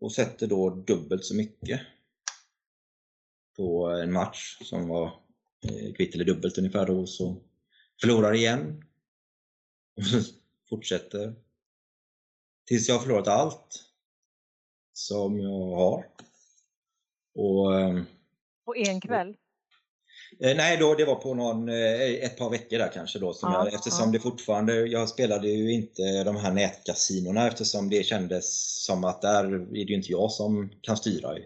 och 0.00 0.12
sätter 0.12 0.46
då 0.46 0.70
dubbelt 0.70 1.24
så 1.24 1.34
mycket 1.34 1.80
på 3.56 3.86
en 3.86 4.12
match 4.12 4.58
som 4.64 4.88
var 4.88 5.06
eh, 5.66 5.94
kvitt 5.94 6.14
eller 6.14 6.24
dubbelt 6.24 6.58
ungefär 6.58 6.86
då. 6.86 7.06
Så 7.06 7.42
förlorar 8.00 8.34
igen. 8.34 8.84
Fortsätter. 10.68 11.34
Tills 12.66 12.88
jag 12.88 12.94
har 12.94 13.02
förlorat 13.02 13.28
allt 13.28 13.84
som 14.92 15.40
jag 15.40 15.76
har. 15.76 16.06
Och, 17.34 17.80
ehm, 17.80 18.04
på 18.70 18.76
en 18.76 19.00
kväll? 19.00 19.34
Eh, 20.40 20.56
nej, 20.56 20.76
då, 20.76 20.94
det 20.94 21.04
var 21.04 21.14
på 21.14 21.34
någon, 21.34 21.68
eh, 21.68 22.24
ett 22.24 22.38
par 22.38 22.50
veckor 22.50 22.78
där 22.78 22.90
kanske 22.94 23.18
då. 23.18 23.32
Som 23.32 23.52
Ja, 23.52 23.64
jag, 23.64 23.74
eftersom 23.74 24.04
ja. 24.04 24.12
det 24.12 24.20
fortfarande, 24.20 24.74
jag 24.74 25.08
spelade 25.08 25.48
ju 25.48 25.72
inte 25.72 26.24
de 26.24 26.36
här 26.36 26.52
nätkasinorna 26.52 27.46
eftersom 27.48 27.90
det 27.90 28.06
kändes 28.06 28.74
som 28.84 29.04
att 29.04 29.22
där 29.22 29.44
är 29.44 29.58
det 29.68 29.78
ju 29.78 29.94
inte 29.94 30.12
jag 30.12 30.30
som 30.30 30.70
kan 30.80 30.96
styra. 30.96 31.36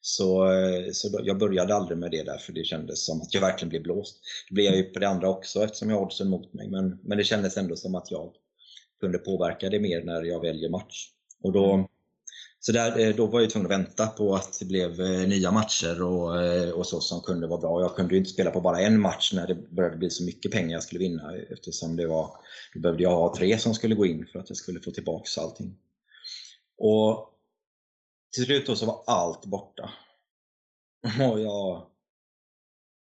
Så, 0.00 0.52
eh, 0.52 0.92
så 0.92 1.08
då, 1.08 1.20
jag 1.24 1.38
började 1.38 1.74
aldrig 1.74 1.98
med 1.98 2.10
det 2.10 2.22
där 2.22 2.38
för 2.38 2.52
det 2.52 2.64
kändes 2.64 3.06
som 3.06 3.22
att 3.22 3.34
jag 3.34 3.40
verkligen 3.40 3.68
blev 3.68 3.82
blåst. 3.82 4.20
Det 4.48 4.54
blev 4.54 4.66
jag 4.66 4.76
ju 4.76 4.82
på 4.82 4.98
det 4.98 5.08
andra 5.08 5.28
också 5.28 5.64
eftersom 5.64 5.90
jag 5.90 5.96
har 5.96 6.04
oddsen 6.04 6.28
mot 6.28 6.52
mig. 6.52 6.68
Men, 6.68 6.98
men 7.02 7.18
det 7.18 7.24
kändes 7.24 7.56
ändå 7.56 7.76
som 7.76 7.94
att 7.94 8.10
jag 8.10 8.32
kunde 9.00 9.18
påverka 9.18 9.70
det 9.70 9.80
mer 9.80 10.04
när 10.04 10.22
jag 10.22 10.40
väljer 10.40 10.70
match. 10.70 11.08
Och 11.42 11.52
då, 11.52 11.88
så 12.66 12.72
där, 12.72 12.98
eh, 12.98 13.14
då 13.14 13.26
var 13.26 13.40
jag 13.40 13.50
tvungen 13.50 13.72
att 13.72 13.78
vänta 13.78 14.06
på 14.06 14.34
att 14.34 14.58
det 14.58 14.64
blev 14.64 15.00
eh, 15.00 15.28
nya 15.28 15.50
matcher 15.50 16.02
och, 16.02 16.42
eh, 16.42 16.70
och 16.70 16.86
så 16.86 17.00
som 17.00 17.20
kunde 17.20 17.46
vara 17.46 17.60
bra. 17.60 17.80
Jag 17.80 17.96
kunde 17.96 18.14
ju 18.14 18.18
inte 18.18 18.30
spela 18.30 18.50
på 18.50 18.60
bara 18.60 18.80
en 18.80 19.00
match 19.00 19.32
när 19.32 19.46
det 19.46 19.54
började 19.54 19.96
bli 19.96 20.10
så 20.10 20.24
mycket 20.24 20.52
pengar 20.52 20.72
jag 20.72 20.82
skulle 20.82 20.98
vinna 20.98 21.36
eftersom 21.36 21.96
det 21.96 22.06
var, 22.06 22.30
då 22.74 22.80
behövde 22.80 23.02
jag 23.02 23.10
ha 23.10 23.34
tre 23.36 23.58
som 23.58 23.74
skulle 23.74 23.94
gå 23.94 24.06
in 24.06 24.26
för 24.32 24.38
att 24.38 24.50
jag 24.50 24.56
skulle 24.56 24.80
få 24.80 24.90
tillbaka 24.90 25.40
allting. 25.40 25.76
Och 26.78 27.30
till 28.34 28.44
slut 28.44 28.66
då 28.66 28.76
så 28.76 28.86
var 28.86 29.02
allt 29.06 29.46
borta. 29.46 29.90
Och 31.30 31.40
jag, 31.40 31.86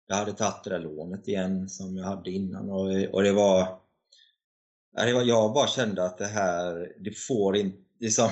jag 0.07 0.17
hade 0.17 0.33
tagit 0.33 0.65
det 0.65 0.71
där 0.71 0.79
lånet 0.81 1.29
igen 1.29 1.69
som 1.69 1.97
jag 1.97 2.05
hade 2.05 2.31
innan 2.31 2.71
och, 2.71 3.15
och 3.15 3.23
det 3.23 3.33
var 3.33 3.81
det 4.93 5.13
var- 5.15 5.23
Jag 5.23 5.53
bara 5.53 5.67
kände 5.67 6.05
att 6.05 6.19
det 6.19 6.27
här, 6.27 6.93
det 6.99 7.19
får 7.19 7.57
inte, 7.57 7.79
liksom, 7.99 8.31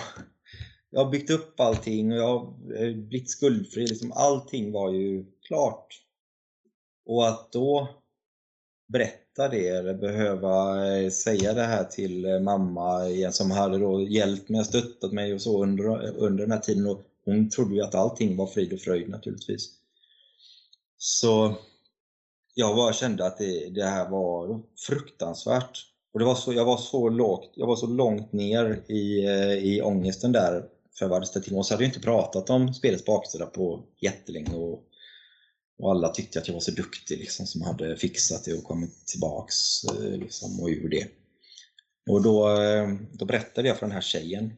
jag 0.90 1.04
har 1.04 1.10
byggt 1.10 1.30
upp 1.30 1.60
allting 1.60 2.12
och 2.12 2.18
jag 2.18 2.38
har 2.38 2.92
blivit 2.92 3.30
skuldfri. 3.30 3.86
Liksom, 3.86 4.12
allting 4.12 4.72
var 4.72 4.92
ju 4.92 5.24
klart. 5.46 5.86
Och 7.06 7.28
att 7.28 7.52
då 7.52 7.88
berätta 8.92 9.48
det 9.48 9.68
eller 9.68 9.94
behöva 9.94 10.86
eh, 10.96 11.10
säga 11.10 11.54
det 11.54 11.62
här 11.62 11.84
till 11.84 12.24
eh, 12.24 12.40
mamma 12.40 13.08
igen 13.08 13.32
som 13.32 13.50
hade 13.50 13.78
då 13.78 14.02
hjälpt 14.02 14.48
mig 14.48 14.60
och 14.60 14.66
stöttat 14.66 15.12
mig 15.12 15.34
och 15.34 15.42
så 15.42 15.62
under, 15.62 16.16
under 16.16 16.42
den 16.42 16.52
här 16.52 16.60
tiden. 16.60 16.86
Och 16.86 17.00
hon 17.24 17.50
trodde 17.50 17.74
ju 17.74 17.82
att 17.82 17.94
allting 17.94 18.36
var 18.36 18.46
frid 18.46 18.72
och 18.72 18.80
fröjd 18.80 19.08
naturligtvis. 19.08 19.68
Så 20.96 21.54
jag 22.54 22.76
bara 22.76 22.92
kände 22.92 23.26
att 23.26 23.38
det, 23.38 23.68
det 23.68 23.84
här 23.84 24.10
var 24.10 24.62
fruktansvärt. 24.86 25.84
Och 26.12 26.18
det 26.18 26.24
var 26.24 26.34
så, 26.34 26.52
jag, 26.52 26.64
var 26.64 26.76
så 26.76 27.08
lågt, 27.08 27.52
jag 27.54 27.66
var 27.66 27.76
så 27.76 27.86
långt 27.86 28.32
ner 28.32 28.84
i, 28.88 29.24
eh, 29.26 29.52
i 29.52 29.82
ångesten 29.82 30.32
där 30.32 30.68
för 30.98 31.06
vad 31.06 31.16
hade 31.16 31.26
ställt 31.26 31.44
till 31.44 31.54
med. 31.54 31.66
Så 31.66 31.74
hade 31.74 31.84
jag 31.84 31.88
inte 31.88 32.00
pratat 32.00 32.50
om 32.50 32.74
spelets 32.74 33.04
baksida 33.04 33.46
på 33.46 33.84
jättelänge. 34.00 34.54
Och, 34.54 34.84
och 35.78 35.90
alla 35.90 36.08
tyckte 36.08 36.38
att 36.38 36.48
jag 36.48 36.54
var 36.54 36.60
så 36.60 36.70
duktig 36.70 37.18
liksom, 37.18 37.46
som 37.46 37.62
hade 37.62 37.96
fixat 37.96 38.44
det 38.44 38.54
och 38.54 38.64
kommit 38.64 39.06
tillbaks 39.06 39.84
eh, 39.84 40.18
liksom, 40.18 40.60
och 40.60 40.68
ur 40.68 40.88
det. 40.88 41.06
Och 42.10 42.22
då, 42.22 42.62
eh, 42.62 42.88
då 43.12 43.24
berättade 43.24 43.68
jag 43.68 43.78
för 43.78 43.86
den 43.86 43.94
här 43.94 44.00
tjejen 44.00 44.52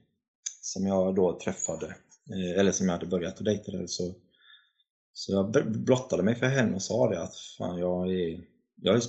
som 0.62 0.86
jag 0.86 1.14
då 1.14 1.38
träffade, 1.38 1.86
eh, 2.30 2.60
eller 2.60 2.72
som 2.72 2.86
jag 2.86 2.92
hade 2.92 3.06
börjat 3.06 3.38
att 3.38 3.44
dejta 3.44 3.72
där. 3.72 3.86
Så, 3.86 4.14
så 5.12 5.32
jag 5.32 5.72
blottade 5.72 6.22
mig 6.22 6.34
för 6.34 6.46
henne 6.46 6.74
och 6.74 6.82
sa 6.82 7.10
det 7.10 7.22
att 7.22 7.36
fan, 7.58 7.78
jag 7.78 8.12
är, 8.14 8.44
jag 8.82 8.96
är, 8.96 9.02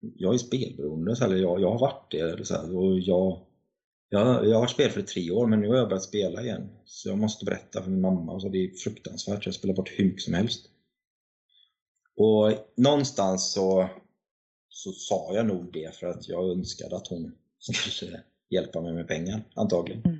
jag 0.00 0.34
är 0.34 0.38
spelberoende, 0.38 1.16
eller 1.22 1.36
jag, 1.36 1.60
jag 1.60 1.70
har 1.70 1.78
varit 1.78 2.10
det. 2.10 2.18
Eller 2.18 2.44
så 2.44 2.54
här, 2.54 2.76
och 2.76 2.98
jag, 2.98 3.40
jag, 4.20 4.48
jag 4.48 4.58
har 4.58 4.66
spelfri 4.66 5.02
i 5.02 5.06
tre 5.06 5.30
år 5.30 5.46
men 5.46 5.60
nu 5.60 5.68
har 5.68 5.76
jag 5.76 5.88
börjat 5.88 6.04
spela 6.04 6.42
igen. 6.42 6.68
Så 6.84 7.08
jag 7.08 7.18
måste 7.18 7.44
berätta 7.44 7.82
för 7.82 7.90
min 7.90 8.00
mamma. 8.00 8.32
Och 8.32 8.42
så 8.42 8.48
det 8.48 8.64
är 8.64 8.70
fruktansvärt, 8.70 9.46
jag 9.46 9.54
spelar 9.54 9.74
bort 9.74 9.90
hur 9.96 10.04
mycket 10.04 10.22
som 10.22 10.34
helst. 10.34 10.66
Och 12.16 12.52
någonstans 12.76 13.52
så, 13.52 13.88
så 14.68 14.92
sa 14.92 15.34
jag 15.34 15.46
nog 15.46 15.72
det 15.72 15.96
för 15.96 16.06
att 16.06 16.28
jag 16.28 16.50
önskade 16.50 16.96
att 16.96 17.06
hon 17.06 17.32
skulle 17.58 18.20
hjälpa 18.50 18.80
mig 18.80 18.92
med 18.92 19.08
pengar, 19.08 19.44
antagligen. 19.54 20.02
Mm. 20.04 20.18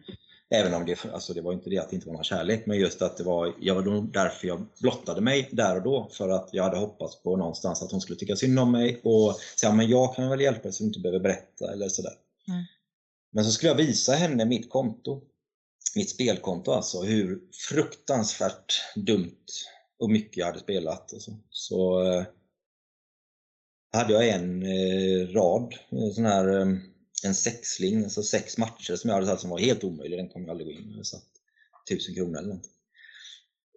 Även 0.50 0.74
om 0.74 0.86
det, 0.86 1.04
alltså 1.12 1.34
det 1.34 1.40
var 1.40 1.52
inte 1.52 1.70
det 1.70 1.78
att 1.78 1.90
det 1.90 1.96
inte 1.96 2.06
var 2.06 2.14
någon 2.14 2.24
kärlek, 2.24 2.66
men 2.66 2.78
just 2.78 3.02
att 3.02 3.16
det 3.16 3.24
var, 3.24 3.54
jag 3.60 3.74
var 3.74 4.12
därför 4.12 4.48
jag 4.48 4.66
blottade 4.80 5.20
mig 5.20 5.48
där 5.52 5.76
och 5.76 5.82
då. 5.82 6.08
För 6.12 6.28
att 6.28 6.48
jag 6.52 6.64
hade 6.64 6.76
hoppats 6.76 7.22
på 7.22 7.36
någonstans 7.36 7.82
att 7.82 7.90
hon 7.90 8.00
skulle 8.00 8.18
tycka 8.18 8.36
synd 8.36 8.58
om 8.58 8.72
mig 8.72 9.00
och 9.04 9.34
säga 9.60 9.72
men 9.72 9.88
jag 9.88 10.14
kan 10.14 10.30
väl 10.30 10.40
hjälpa 10.40 10.62
dig 10.62 10.72
så 10.72 10.82
du 10.82 10.86
inte 10.86 11.00
behöver 11.00 11.20
berätta 11.20 11.72
eller 11.72 11.88
sådär. 11.88 12.12
Mm. 12.48 12.64
Men 13.34 13.44
så 13.44 13.52
skulle 13.52 13.70
jag 13.70 13.76
visa 13.76 14.12
henne 14.12 14.44
mitt 14.44 14.70
konto, 14.70 15.22
mitt 15.96 16.10
spelkonto 16.10 16.72
alltså, 16.72 17.02
hur 17.02 17.40
fruktansvärt 17.68 18.72
dumt 18.96 19.46
och 19.98 20.10
mycket 20.10 20.36
jag 20.36 20.46
hade 20.46 20.58
spelat. 20.58 21.12
Och 21.12 21.22
så 21.22 21.32
så 21.50 22.12
eh, 22.12 22.24
hade 23.92 24.12
jag 24.12 24.28
en 24.28 24.62
eh, 24.62 25.28
rad, 25.28 25.74
en 25.90 26.14
sån 26.14 26.24
här 26.24 26.60
eh, 26.60 26.66
en 27.24 27.34
sexling, 27.34 28.04
alltså 28.04 28.22
sex 28.22 28.58
matcher 28.58 28.96
som 28.96 29.08
jag 29.08 29.14
hade 29.14 29.26
satt 29.26 29.40
som 29.40 29.50
var 29.50 29.58
helt 29.58 29.84
omöjlig. 29.84 30.18
Den 30.18 30.28
kommer 30.28 30.46
jag 30.46 30.50
aldrig 30.50 30.66
gå 30.66 30.72
in. 30.72 30.86
Jag 30.86 30.92
hade 30.92 31.04
satt 31.04 31.28
tusen 31.88 32.14
kronor 32.14 32.38
eller 32.38 32.54
något. 32.54 32.70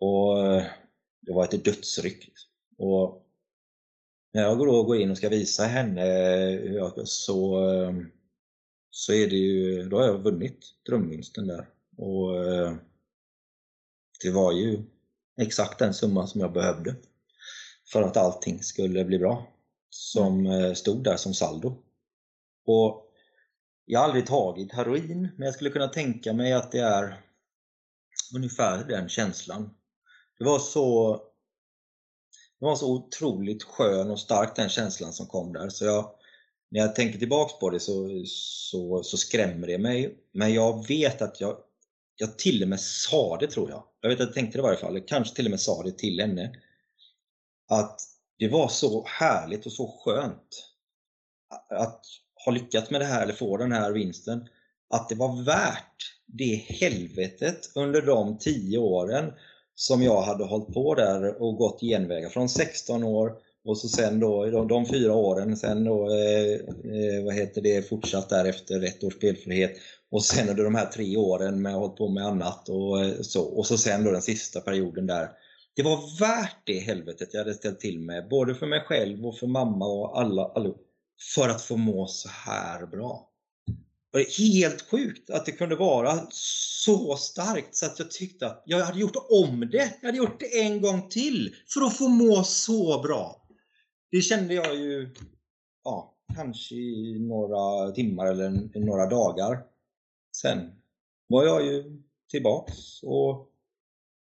Och 0.01 0.47
eh, 0.47 0.63
det 1.21 1.33
var 1.33 1.43
ett 1.43 1.65
dödsryck. 1.65 2.27
liksom. 2.27 2.49
Och 2.77 3.23
när 4.33 4.41
jag 4.41 4.57
då 4.57 4.83
går 4.83 5.01
in 5.01 5.11
och 5.11 5.17
ska 5.17 5.29
visa 5.29 5.65
henne 5.65 6.01
hur 6.63 6.75
jag, 6.75 7.07
så, 7.07 7.69
eh, 7.71 7.93
så 8.89 9.13
är 9.13 9.27
det 9.29 9.35
ju, 9.35 9.89
då 9.89 9.97
har 9.97 10.05
jag 10.05 10.23
vunnit 10.23 10.65
drömvinsten 10.85 11.47
där. 11.47 11.69
Och 11.97 12.45
eh, 12.45 12.75
det 14.23 14.31
var 14.31 14.51
ju 14.51 14.83
exakt 15.37 15.79
den 15.79 15.93
summan 15.93 16.27
som 16.27 16.41
jag 16.41 16.53
behövde 16.53 16.95
för 17.91 18.01
att 18.01 18.17
allting 18.17 18.63
skulle 18.63 19.05
bli 19.05 19.19
bra. 19.19 19.47
Som 19.89 20.45
eh, 20.45 20.73
stod 20.73 21.03
där 21.03 21.17
som 21.17 21.33
saldo. 21.33 21.77
Och 22.65 23.03
jag 23.85 23.99
har 23.99 24.05
aldrig 24.05 24.27
tagit 24.27 24.73
heroin, 24.73 25.29
men 25.37 25.45
jag 25.45 25.53
skulle 25.53 25.69
kunna 25.69 25.87
tänka 25.87 26.33
mig 26.33 26.53
att 26.53 26.71
det 26.71 26.79
är 26.79 27.21
ungefär 28.35 28.83
den 28.83 29.09
känslan. 29.09 29.69
Det 30.37 30.45
var 30.45 30.59
så 30.59 31.13
det 32.59 32.65
var 32.65 32.75
så 32.75 32.93
otroligt 32.93 33.63
skön 33.63 34.11
och 34.11 34.19
stark 34.19 34.55
den 34.55 34.69
känslan 34.69 35.13
som 35.13 35.27
kom 35.27 35.53
där. 35.53 35.69
Så 35.69 35.85
jag, 35.85 36.11
när 36.69 36.79
jag 36.79 36.95
tänker 36.95 37.19
tillbaks 37.19 37.59
på 37.59 37.69
det 37.69 37.79
så, 37.79 38.23
så, 38.25 39.03
så 39.03 39.17
skrämmer 39.17 39.67
det 39.67 39.77
mig. 39.77 40.17
Men 40.31 40.53
jag 40.53 40.87
vet 40.87 41.21
att 41.21 41.41
jag, 41.41 41.57
jag 42.15 42.37
till 42.37 42.63
och 42.63 42.69
med 42.69 42.79
sa 42.79 43.37
det 43.37 43.47
tror 43.47 43.69
jag. 43.69 43.83
Jag 44.01 44.09
vet 44.09 44.19
att 44.19 44.25
jag 44.27 44.35
tänkte 44.35 44.57
det 44.57 44.61
i 44.61 44.63
varje 44.63 44.77
fall. 44.77 44.95
Jag 44.95 45.07
kanske 45.07 45.35
till 45.35 45.45
och 45.45 45.51
med 45.51 45.61
sa 45.61 45.83
det 45.83 45.97
till 45.97 46.19
henne. 46.19 46.51
Att 47.69 47.99
det 48.39 48.47
var 48.47 48.67
så 48.67 49.05
härligt 49.07 49.65
och 49.65 49.71
så 49.71 49.87
skönt 49.87 50.63
att 51.69 52.05
ha 52.45 52.51
lyckats 52.51 52.89
med 52.89 53.01
det 53.01 53.05
här 53.05 53.23
eller 53.23 53.33
få 53.33 53.57
den 53.57 53.71
här 53.71 53.91
vinsten. 53.91 54.47
Att 54.89 55.09
det 55.09 55.15
var 55.15 55.43
värt 55.43 56.17
det 56.25 56.55
helvetet 56.55 57.71
under 57.75 58.01
de 58.01 58.37
10 58.37 58.77
åren 58.77 59.33
som 59.75 60.03
jag 60.03 60.21
hade 60.21 60.45
hållit 60.45 60.73
på 60.73 60.95
där 60.95 61.41
och 61.41 61.55
gått 61.55 61.81
genvägar 61.81 62.29
från 62.29 62.49
16 62.49 63.03
år 63.03 63.37
och 63.67 63.77
så 63.77 63.87
sen 63.87 64.19
då 64.19 64.45
de, 64.45 64.67
de 64.67 64.85
fyra 64.85 65.13
åren 65.13 65.57
sen 65.57 65.83
då 65.83 66.09
eh, 66.09 66.53
eh 66.53 67.23
vad 67.25 67.33
heter 67.33 67.61
det 67.61 67.89
fortsatt 67.89 68.29
där 68.29 68.45
efter 68.45 68.83
ett 68.83 69.03
års 69.03 69.13
spelfrihet 69.13 69.77
och 70.11 70.23
sen 70.23 70.49
under 70.49 70.63
de 70.63 70.75
här 70.75 70.85
tre 70.85 71.17
åren 71.17 71.61
med 71.61 71.71
att 71.71 71.75
ha 71.75 71.81
hållit 71.81 71.97
på 71.97 72.09
med 72.09 72.25
annat 72.25 72.69
och 72.69 73.05
eh, 73.05 73.21
så 73.21 73.41
och 73.41 73.65
så 73.65 73.77
sen 73.77 74.03
då 74.03 74.11
den 74.11 74.21
sista 74.21 74.61
perioden 74.61 75.07
där 75.07 75.29
det 75.75 75.83
var 75.83 76.19
värt 76.19 76.61
det 76.65 76.79
helvetet 76.79 77.33
jag 77.33 77.39
hade 77.41 77.53
ställt 77.53 77.79
till 77.79 77.99
med 77.99 78.27
både 78.29 78.55
för 78.55 78.67
mig 78.67 78.81
själv 78.85 79.25
och 79.25 79.37
för 79.37 79.47
mamma 79.47 79.85
och 79.85 80.19
alla, 80.19 80.45
allihop. 80.45 80.81
för 81.35 81.49
att 81.49 81.61
få 81.61 81.77
må 81.77 82.07
så 82.07 82.29
här 82.29 82.85
bra. 82.85 83.29
Och 84.13 84.19
det 84.19 84.21
är 84.21 84.53
helt 84.53 84.81
sjukt 84.81 85.29
att 85.29 85.45
det 85.45 85.51
kunde 85.51 85.75
vara 85.75 86.19
så 86.31 87.15
starkt 87.15 87.75
så 87.75 87.85
att 87.85 87.99
jag 87.99 88.11
tyckte 88.11 88.47
att 88.47 88.63
jag 88.65 88.85
hade 88.85 88.99
gjort 88.99 89.27
om 89.29 89.69
det. 89.71 89.93
Jag 90.01 90.07
hade 90.07 90.17
gjort 90.17 90.39
det 90.39 90.61
en 90.61 90.81
gång 90.81 91.09
till 91.09 91.55
för 91.73 91.81
att 91.81 91.97
få 91.97 92.07
må 92.07 92.43
så 92.43 93.01
bra. 93.01 93.46
Det 94.11 94.21
kände 94.21 94.53
jag 94.53 94.75
ju, 94.75 95.13
ja, 95.83 96.15
kanske 96.35 96.75
i 96.75 97.19
några 97.19 97.91
timmar 97.91 98.25
eller 98.25 98.79
några 98.79 99.05
dagar. 99.05 99.63
Sen 100.35 100.71
var 101.27 101.43
jag 101.43 101.65
ju 101.65 102.01
tillbaks 102.31 103.03
och 103.03 103.51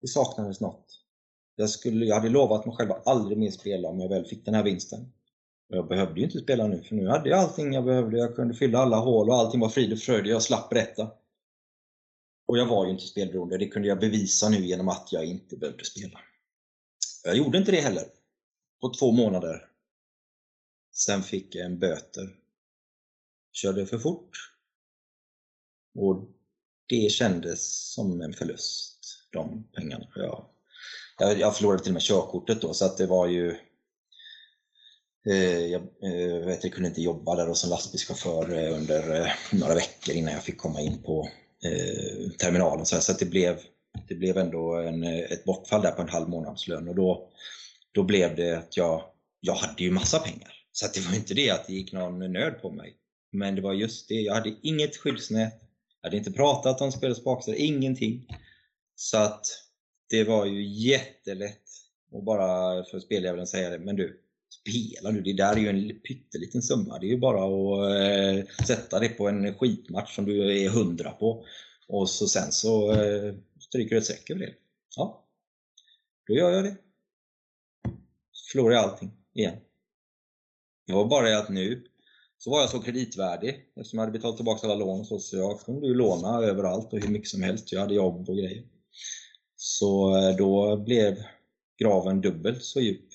det 0.00 0.08
saknades 0.08 0.60
något. 0.60 1.00
Jag, 1.56 1.70
skulle, 1.70 2.06
jag 2.06 2.16
hade 2.16 2.28
lovat 2.28 2.66
mig 2.66 2.76
själv 2.76 2.92
att 2.92 3.06
aldrig 3.06 3.38
mer 3.38 3.50
spela 3.50 3.88
om 3.88 4.00
jag 4.00 4.08
väl 4.08 4.24
fick 4.24 4.44
den 4.44 4.54
här 4.54 4.64
vinsten. 4.64 5.12
Och 5.70 5.76
jag 5.76 5.88
behövde 5.88 6.20
ju 6.20 6.26
inte 6.26 6.38
spela 6.38 6.66
nu 6.66 6.82
för 6.82 6.94
nu 6.94 7.08
hade 7.08 7.30
jag 7.30 7.38
allting 7.38 7.72
jag 7.72 7.84
behövde. 7.84 8.18
Jag 8.18 8.36
kunde 8.36 8.54
fylla 8.54 8.78
alla 8.78 8.96
hål 8.96 9.28
och 9.28 9.36
allting 9.36 9.60
var 9.60 9.68
frid 9.68 9.92
och 9.92 9.98
fröjd. 9.98 10.26
Jag 10.26 10.42
slapp 10.42 10.70
berätta. 10.70 11.10
Och 12.46 12.58
jag 12.58 12.66
var 12.66 12.84
ju 12.84 12.90
inte 12.90 13.06
spelberoende. 13.06 13.58
Det 13.58 13.68
kunde 13.68 13.88
jag 13.88 14.00
bevisa 14.00 14.48
nu 14.48 14.66
genom 14.66 14.88
att 14.88 15.08
jag 15.12 15.24
inte 15.24 15.56
behövde 15.56 15.84
spela. 15.84 16.20
Jag 17.24 17.36
gjorde 17.36 17.58
inte 17.58 17.70
det 17.70 17.80
heller. 17.80 18.04
På 18.80 18.88
två 18.88 19.12
månader. 19.12 19.69
Sen 20.92 21.22
fick 21.22 21.54
jag 21.54 21.66
en 21.66 21.78
böter. 21.78 22.28
Körde 23.52 23.86
för 23.86 23.98
fort. 23.98 24.30
Och 25.94 26.28
det 26.88 27.12
kändes 27.12 27.92
som 27.92 28.20
en 28.20 28.32
förlust, 28.32 28.98
de 29.32 29.68
pengarna. 29.72 30.06
Jag, 30.14 30.44
jag, 31.18 31.38
jag 31.38 31.56
förlorade 31.56 31.82
till 31.82 31.90
och 31.90 31.94
med 31.94 32.02
körkortet 32.02 32.60
då 32.60 32.74
så 32.74 32.84
att 32.84 32.96
det 32.96 33.06
var 33.06 33.26
ju 33.26 33.56
eh, 35.26 35.66
jag, 35.66 35.82
eh, 35.82 36.46
vet, 36.46 36.64
jag 36.64 36.72
kunde 36.72 36.88
inte 36.88 37.02
jobba 37.02 37.34
där 37.34 37.54
som 37.54 37.70
lastbilschaufför 37.70 38.58
eh, 38.58 38.76
under 38.76 39.20
eh, 39.20 39.32
några 39.52 39.74
veckor 39.74 40.14
innan 40.14 40.32
jag 40.32 40.44
fick 40.44 40.58
komma 40.58 40.80
in 40.80 41.02
på 41.02 41.28
eh, 41.64 42.30
terminalen. 42.30 42.86
Så, 42.86 43.00
så 43.00 43.12
det, 43.12 43.24
blev, 43.24 43.60
det 44.08 44.14
blev 44.14 44.38
ändå 44.38 44.74
en, 44.74 45.04
eh, 45.04 45.18
ett 45.18 45.44
bortfall 45.44 45.82
där 45.82 45.92
på 45.92 46.02
en 46.02 46.08
halv 46.08 46.28
månadslön 46.28 46.88
och 46.88 46.94
då, 46.94 47.28
då 47.92 48.02
blev 48.02 48.36
det 48.36 48.58
att 48.58 48.76
jag, 48.76 49.02
jag 49.40 49.54
hade 49.54 49.82
ju 49.82 49.90
massa 49.90 50.18
pengar. 50.18 50.59
Så 50.80 50.86
det 50.94 51.00
var 51.00 51.16
inte 51.16 51.34
det 51.34 51.50
att 51.50 51.66
det 51.66 51.72
gick 51.72 51.92
någon 51.92 52.32
nöd 52.32 52.62
på 52.62 52.70
mig. 52.70 52.96
Men 53.32 53.54
det 53.54 53.62
var 53.62 53.74
just 53.74 54.08
det, 54.08 54.14
jag 54.14 54.34
hade 54.34 54.56
inget 54.62 54.96
skyddsnät. 54.96 55.54
Jag 56.00 56.08
hade 56.08 56.16
inte 56.16 56.32
pratat 56.32 56.80
om 56.80 56.92
spel 56.92 57.14
och 57.24 57.48
ingenting. 57.48 58.26
Så 58.94 59.18
att 59.18 59.46
det 60.10 60.24
var 60.24 60.46
ju 60.46 60.64
jättelätt 60.64 61.62
att 62.12 62.24
bara 62.24 62.84
för 62.84 63.00
speljäveln 63.00 63.46
säga 63.46 63.70
det, 63.70 63.78
men 63.78 63.96
du, 63.96 64.20
spela 64.60 65.10
nu, 65.10 65.20
det 65.20 65.32
där 65.32 65.52
är 65.52 65.60
ju 65.60 65.68
en 65.68 66.00
pytteliten 66.00 66.62
summa. 66.62 66.98
Det 66.98 67.06
är 67.06 67.10
ju 67.10 67.18
bara 67.18 67.44
att 67.44 67.90
eh, 67.96 68.66
sätta 68.66 68.98
det 68.98 69.08
på 69.08 69.28
en 69.28 69.54
skitmatch 69.54 70.14
som 70.14 70.24
du 70.24 70.62
är 70.64 70.68
hundra 70.68 71.10
på. 71.10 71.44
Och 71.88 72.10
så 72.10 72.26
sen 72.26 72.52
så 72.52 72.92
eh, 72.92 73.34
stryker 73.60 73.90
du 73.90 73.98
ett 73.98 74.04
streck 74.04 74.30
över 74.30 74.40
det. 74.40 74.54
Ja, 74.96 75.28
då 76.26 76.34
gör 76.34 76.50
jag 76.50 76.64
det. 76.64 76.76
Så 78.32 78.52
förlorar 78.52 78.74
jag 78.74 78.84
allting 78.84 79.10
igen. 79.34 79.56
Det 80.90 80.96
var 80.96 81.04
bara 81.04 81.28
det 81.28 81.38
att 81.38 81.48
nu 81.48 81.84
så 82.38 82.50
var 82.50 82.60
jag 82.60 82.70
så 82.70 82.82
kreditvärdig 82.82 83.66
eftersom 83.76 83.96
jag 83.96 84.06
hade 84.06 84.18
betalat 84.18 84.36
tillbaka 84.36 84.66
alla 84.66 84.74
lån 84.74 85.04
så, 85.04 85.18
så 85.18 85.36
jag 85.36 85.60
kunde 85.60 85.86
ju 85.86 85.94
låna 85.94 86.38
överallt 86.38 86.92
och 86.92 87.00
hur 87.00 87.08
mycket 87.08 87.28
som 87.28 87.42
helst. 87.42 87.72
Jag 87.72 87.80
hade 87.80 87.94
jobb 87.94 88.28
och 88.28 88.36
grejer. 88.36 88.64
Så 89.56 90.16
eh, 90.16 90.36
då 90.36 90.76
blev 90.76 91.16
graven 91.78 92.20
dubbelt 92.20 92.64
så 92.64 92.80
djup. 92.80 93.08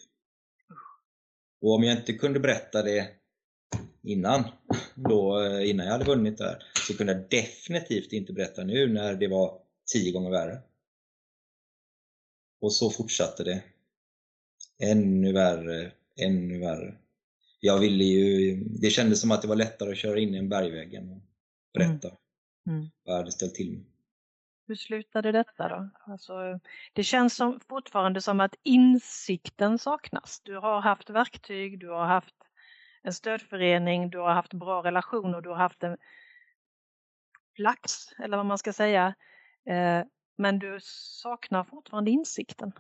Och 1.62 1.72
om 1.72 1.84
jag 1.84 1.98
inte 1.98 2.14
kunde 2.14 2.40
berätta 2.40 2.84
det 2.84 3.08
innan, 4.04 4.44
då, 4.96 5.44
eh, 5.44 5.70
innan 5.70 5.86
jag 5.86 5.94
hade 5.94 6.06
vunnit 6.06 6.38
där, 6.38 6.64
så 6.88 6.98
kunde 6.98 7.14
jag 7.14 7.30
definitivt 7.30 8.14
inte 8.14 8.34
berätta 8.34 8.64
nu 8.64 8.94
när 8.94 9.14
det 9.14 9.28
var 9.28 9.60
tio 9.94 10.12
gånger 10.12 10.32
värre. 10.32 10.60
Och 12.62 12.74
så 12.74 12.90
fortsatte 12.90 13.44
det. 13.44 13.64
Ännu 14.80 15.34
värre, 15.34 15.92
ännu 16.16 16.60
värre 16.60 16.98
jag 17.66 17.80
ville 17.80 18.04
ju, 18.04 18.56
det 18.56 18.90
kändes 18.90 19.22
som 19.22 19.32
att 19.32 19.42
det 19.42 19.48
var 19.48 19.56
lättare 19.56 19.92
att 19.92 19.98
köra 19.98 20.20
in 20.20 20.36
i 20.36 20.38
en 20.38 20.50
bergvägg 20.50 20.94
än 20.94 21.14
att 21.14 21.24
berätta 21.74 22.08
mm. 22.08 22.80
Mm. 22.80 22.92
vad 23.04 23.14
jag 23.14 23.18
hade 23.18 23.32
ställt 23.32 23.56
till 23.56 23.72
med. 23.72 23.86
Hur 24.68 24.76
slutade 24.76 25.32
detta 25.32 25.70
då? 25.70 25.90
Alltså, 26.12 26.60
det 26.94 27.04
känns 27.04 27.36
som, 27.36 27.60
fortfarande 27.70 28.22
som 28.22 28.40
att 28.40 28.56
insikten 28.64 29.80
saknas. 29.80 30.42
Du 30.44 30.58
har 30.58 30.82
haft 30.82 31.10
verktyg, 31.10 31.80
du 31.80 31.90
har 31.90 32.06
haft 32.06 32.36
en 33.04 33.14
stödförening, 33.14 34.10
du 34.10 34.18
har 34.18 34.34
haft 34.34 34.54
bra 34.54 34.84
relationer, 34.84 35.42
du 35.42 35.50
har 35.50 35.56
haft 35.56 35.84
en 35.84 35.98
flax 37.56 37.92
eller 38.20 38.38
vad 38.38 38.46
man 38.46 38.58
ska 38.58 38.74
säga. 38.74 39.16
Eh, 39.70 40.06
men 40.38 40.60
du 40.60 40.80
saknar 40.82 41.64
fortfarande 41.64 42.12
insikten. 42.12 42.72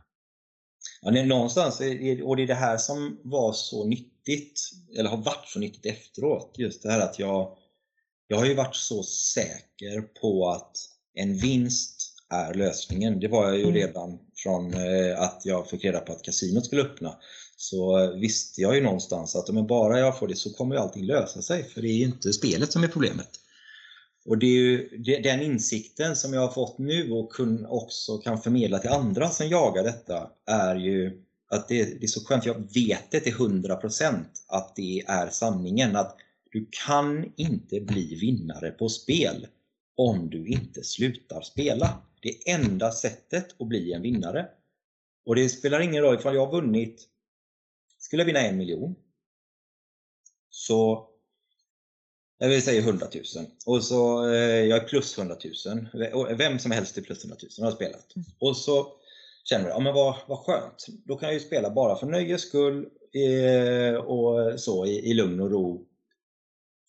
Ja, 1.05 1.12
det 1.12 1.19
är 1.19 1.25
någonstans, 1.25 1.79
och 2.24 2.35
det 2.35 2.43
är 2.43 2.47
det 2.47 2.53
här 2.53 2.77
som 2.77 3.19
var 3.24 3.53
så 3.53 3.85
nyttigt, 3.85 4.62
eller 4.97 5.09
har 5.09 5.17
varit 5.17 5.47
så 5.47 5.59
nyttigt 5.59 5.85
efteråt. 5.85 6.53
Just 6.57 6.83
det 6.83 6.91
här 6.91 7.00
att 7.00 7.19
jag, 7.19 7.57
jag 8.27 8.37
har 8.37 8.46
ju 8.46 8.53
varit 8.53 8.75
så 8.75 9.03
säker 9.03 10.01
på 10.22 10.50
att 10.50 10.77
en 11.13 11.37
vinst 11.37 12.13
är 12.29 12.53
lösningen. 12.53 13.20
Det 13.20 13.27
var 13.27 13.46
jag 13.46 13.57
ju 13.57 13.63
mm. 13.63 13.75
redan 13.75 14.20
från 14.35 14.74
eh, 14.74 15.22
att 15.22 15.41
jag 15.44 15.70
fick 15.70 15.85
reda 15.85 16.00
på 16.00 16.13
att 16.13 16.24
kasinot 16.24 16.65
skulle 16.65 16.81
öppna. 16.81 17.15
Så 17.57 18.11
visste 18.15 18.61
jag 18.61 18.75
ju 18.75 18.81
någonstans 18.81 19.35
att 19.35 19.50
om 19.50 19.68
bara 19.68 20.00
jag 20.00 20.20
får 20.20 20.27
det 20.27 20.35
så 20.35 20.53
kommer 20.53 20.75
allting 20.75 21.05
lösa 21.05 21.41
sig. 21.41 21.63
För 21.63 21.81
det 21.81 21.87
är 21.87 21.98
ju 21.98 22.05
inte 22.05 22.33
spelet 22.33 22.72
som 22.72 22.83
är 22.83 22.87
problemet. 22.87 23.29
Och 24.25 24.38
det 24.38 24.46
är 24.46 24.50
ju 24.50 24.90
den 25.24 25.42
insikten 25.42 26.16
som 26.16 26.33
jag 26.33 26.42
har 26.42 26.51
fått 26.51 26.77
nu 26.77 27.11
och 27.11 27.31
kun, 27.31 27.66
också 27.66 28.18
kan 28.18 28.42
förmedla 28.42 28.79
till 28.79 28.90
andra 28.90 29.29
som 29.29 29.48
jagar 29.50 29.83
detta 29.83 30.29
är 30.46 30.75
ju 30.75 31.22
att 31.48 31.68
det, 31.68 32.00
det 32.00 32.05
är 32.05 32.07
så 32.07 32.25
skönt, 32.25 32.46
jag 32.46 32.74
vet 32.74 33.11
det 33.11 33.20
till 33.20 33.33
100% 33.33 34.25
att 34.48 34.75
det 34.75 35.03
är 35.07 35.29
sanningen. 35.29 35.96
Att 35.96 36.18
du 36.51 36.68
kan 36.85 37.33
inte 37.35 37.81
bli 37.81 38.16
vinnare 38.16 38.72
på 38.72 38.90
spel 38.90 39.48
om 39.98 40.29
du 40.29 40.48
inte 40.48 40.83
slutar 40.83 41.42
spela. 41.42 42.01
Det 42.22 42.29
är 42.29 42.55
enda 42.55 42.92
sättet 42.92 43.61
att 43.61 43.68
bli 43.68 43.94
en 43.94 44.01
vinnare. 44.01 44.50
Och 45.25 45.35
det 45.35 45.50
spelar 45.50 45.79
ingen 45.79 46.03
roll 46.03 46.16
ifall 46.16 46.35
jag 46.35 46.46
har 46.46 46.61
vunnit, 46.61 47.07
skulle 47.98 48.22
jag 48.22 48.27
vinna 48.27 48.40
en 48.40 48.57
miljon, 48.57 48.96
så 50.50 51.07
jag 52.37 52.50
vill 52.50 52.61
säga 52.61 52.81
100 52.81 53.07
000. 53.13 53.24
Och 53.65 53.83
så, 53.83 54.29
eh, 54.29 54.65
jag 54.65 54.83
är 54.83 54.87
plus 54.87 55.17
100 55.17 55.35
000. 55.65 56.37
Vem 56.37 56.59
som 56.59 56.71
helst 56.71 56.98
är 56.98 57.01
plus 57.01 57.25
100 57.25 57.37
000 57.59 57.65
har 57.65 57.75
spelat. 57.75 58.15
Mm. 58.15 58.25
Och 58.39 58.57
så 58.57 58.87
känner 59.43 59.67
jag, 59.67 59.75
ja 59.75 59.79
men 59.79 59.93
vad, 59.93 60.15
vad 60.27 60.37
skönt. 60.37 60.85
Då 61.05 61.17
kan 61.17 61.27
jag 61.27 61.33
ju 61.33 61.39
spela 61.39 61.69
bara 61.69 61.95
för 61.95 62.07
nöjes 62.07 62.41
skull 62.41 62.87
eh, 63.13 63.95
och 63.95 64.59
så 64.59 64.85
i, 64.85 65.09
i 65.09 65.13
lugn 65.13 65.41
och 65.41 65.51
ro 65.51 65.85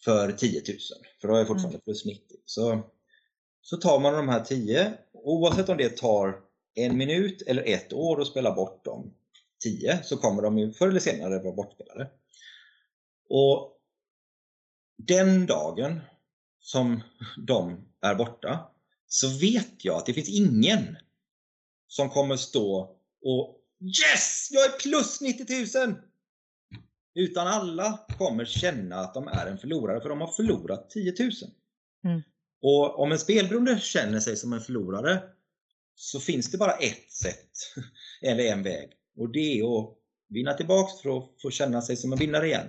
för 0.04 0.32
10 0.32 0.62
000. 0.68 0.78
För 1.20 1.28
då 1.28 1.34
är 1.34 1.38
jag 1.38 1.46
fortfarande 1.46 1.76
mm. 1.76 1.84
plus 1.84 2.04
90. 2.04 2.22
Så, 2.44 2.80
så 3.62 3.76
tar 3.76 4.00
man 4.00 4.14
de 4.14 4.28
här 4.28 4.44
10, 4.44 4.92
oavsett 5.12 5.68
om 5.68 5.76
det 5.76 5.96
tar 5.96 6.40
en 6.74 6.96
minut 6.96 7.42
eller 7.46 7.62
ett 7.66 7.92
år 7.92 8.20
att 8.20 8.26
spela 8.26 8.54
bort 8.54 8.84
de 8.84 9.14
10 9.62 10.02
så 10.02 10.16
kommer 10.16 10.42
de 10.42 10.58
ju 10.58 10.72
förr 10.72 10.88
eller 10.88 11.00
senare 11.00 11.38
vara 11.38 11.54
bortspelade. 11.54 12.06
Och 13.28 13.75
den 14.98 15.46
dagen 15.46 16.00
som 16.60 17.00
de 17.46 17.84
är 18.00 18.14
borta 18.14 18.70
så 19.06 19.28
vet 19.28 19.84
jag 19.84 19.96
att 19.96 20.06
det 20.06 20.12
finns 20.12 20.28
ingen 20.28 20.96
som 21.88 22.10
kommer 22.10 22.36
stå 22.36 22.96
och 23.22 23.62
Yes! 23.80 24.48
Jag 24.50 24.64
är 24.64 24.78
plus 24.78 25.20
90 25.20 25.86
000! 25.86 25.94
Utan 27.14 27.46
alla 27.46 28.06
kommer 28.18 28.44
känna 28.44 28.96
att 28.96 29.14
de 29.14 29.28
är 29.28 29.46
en 29.46 29.58
förlorare 29.58 30.00
för 30.00 30.08
de 30.08 30.20
har 30.20 30.32
förlorat 30.32 30.90
10 30.90 31.14
000. 31.18 31.30
Mm. 32.04 32.22
Och 32.62 32.98
om 32.98 33.12
en 33.12 33.18
spelberoende 33.18 33.80
känner 33.80 34.20
sig 34.20 34.36
som 34.36 34.52
en 34.52 34.60
förlorare 34.60 35.22
så 35.94 36.20
finns 36.20 36.50
det 36.50 36.58
bara 36.58 36.72
ett 36.72 37.10
sätt 37.10 37.50
eller 38.22 38.44
en 38.44 38.62
väg 38.62 38.90
och 39.16 39.32
det 39.32 39.60
är 39.60 39.78
att 39.78 39.94
vinna 40.28 40.54
tillbaks 40.54 41.02
för 41.02 41.18
att 41.18 41.42
få 41.42 41.50
känna 41.50 41.82
sig 41.82 41.96
som 41.96 42.12
en 42.12 42.18
vinnare 42.18 42.46
igen. 42.46 42.66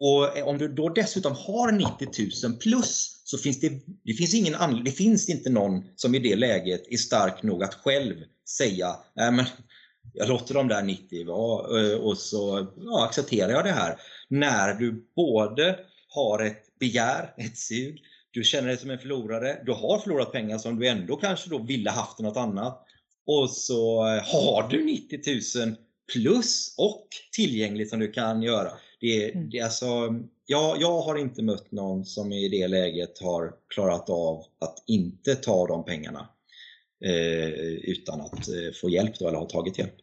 Och 0.00 0.48
om 0.48 0.58
du 0.58 0.68
då 0.68 0.88
dessutom 0.88 1.32
har 1.32 1.72
90 1.72 2.48
000 2.48 2.56
plus 2.58 3.22
så 3.24 3.38
finns 3.38 3.60
det, 3.60 3.72
det 4.04 4.12
finns 4.12 4.34
ingen 4.34 4.54
anledning, 4.54 4.84
det 4.84 4.90
finns 4.90 5.28
inte 5.28 5.50
någon 5.50 5.84
som 5.96 6.14
i 6.14 6.18
det 6.18 6.36
läget 6.36 6.82
är 6.90 6.96
stark 6.96 7.42
nog 7.42 7.64
att 7.64 7.74
själv 7.74 8.14
säga 8.58 8.96
Nej, 9.16 9.32
men 9.32 9.44
jag 10.12 10.28
låter 10.28 10.54
de 10.54 10.68
där 10.68 10.82
90 10.82 11.26
vara 11.26 11.80
eh, 11.80 11.98
och 11.98 12.18
så 12.18 12.66
ja, 12.76 13.04
accepterar 13.04 13.50
jag 13.50 13.64
det 13.64 13.72
här. 13.72 13.96
När 14.28 14.74
du 14.74 15.06
både 15.16 15.78
har 16.08 16.42
ett 16.42 16.78
begär, 16.80 17.34
ett 17.36 17.58
sug, 17.58 18.02
du 18.30 18.44
känner 18.44 18.68
dig 18.68 18.76
som 18.76 18.90
en 18.90 18.98
förlorare, 18.98 19.62
du 19.66 19.72
har 19.72 19.98
förlorat 19.98 20.32
pengar 20.32 20.58
som 20.58 20.78
du 20.78 20.88
ändå 20.88 21.16
kanske 21.16 21.50
då 21.50 21.58
ville 21.58 21.90
haft 21.90 22.18
något 22.18 22.36
annat 22.36 22.82
och 23.26 23.50
så 23.50 24.02
har 24.04 24.68
du 24.70 24.84
90 24.84 25.20
000 25.66 25.76
plus 26.12 26.74
och 26.78 27.08
tillgängligt 27.32 27.90
som 27.90 28.00
du 28.00 28.12
kan 28.12 28.42
göra. 28.42 28.70
Det, 29.00 29.32
mm. 29.32 29.50
det, 29.50 29.60
alltså, 29.60 29.86
jag, 30.46 30.82
jag 30.82 31.02
har 31.02 31.16
inte 31.16 31.42
mött 31.42 31.72
någon 31.72 32.04
som 32.04 32.32
i 32.32 32.48
det 32.48 32.68
läget 32.68 33.18
har 33.18 33.54
klarat 33.74 34.10
av 34.10 34.44
att 34.60 34.84
inte 34.86 35.34
ta 35.34 35.66
de 35.66 35.84
pengarna 35.84 36.28
eh, 37.04 37.48
utan 37.64 38.20
att 38.20 38.48
eh, 38.48 38.72
få 38.80 38.90
hjälp 38.90 39.18
då, 39.18 39.28
eller 39.28 39.38
ha 39.38 39.48
tagit 39.48 39.78
hjälp. 39.78 39.94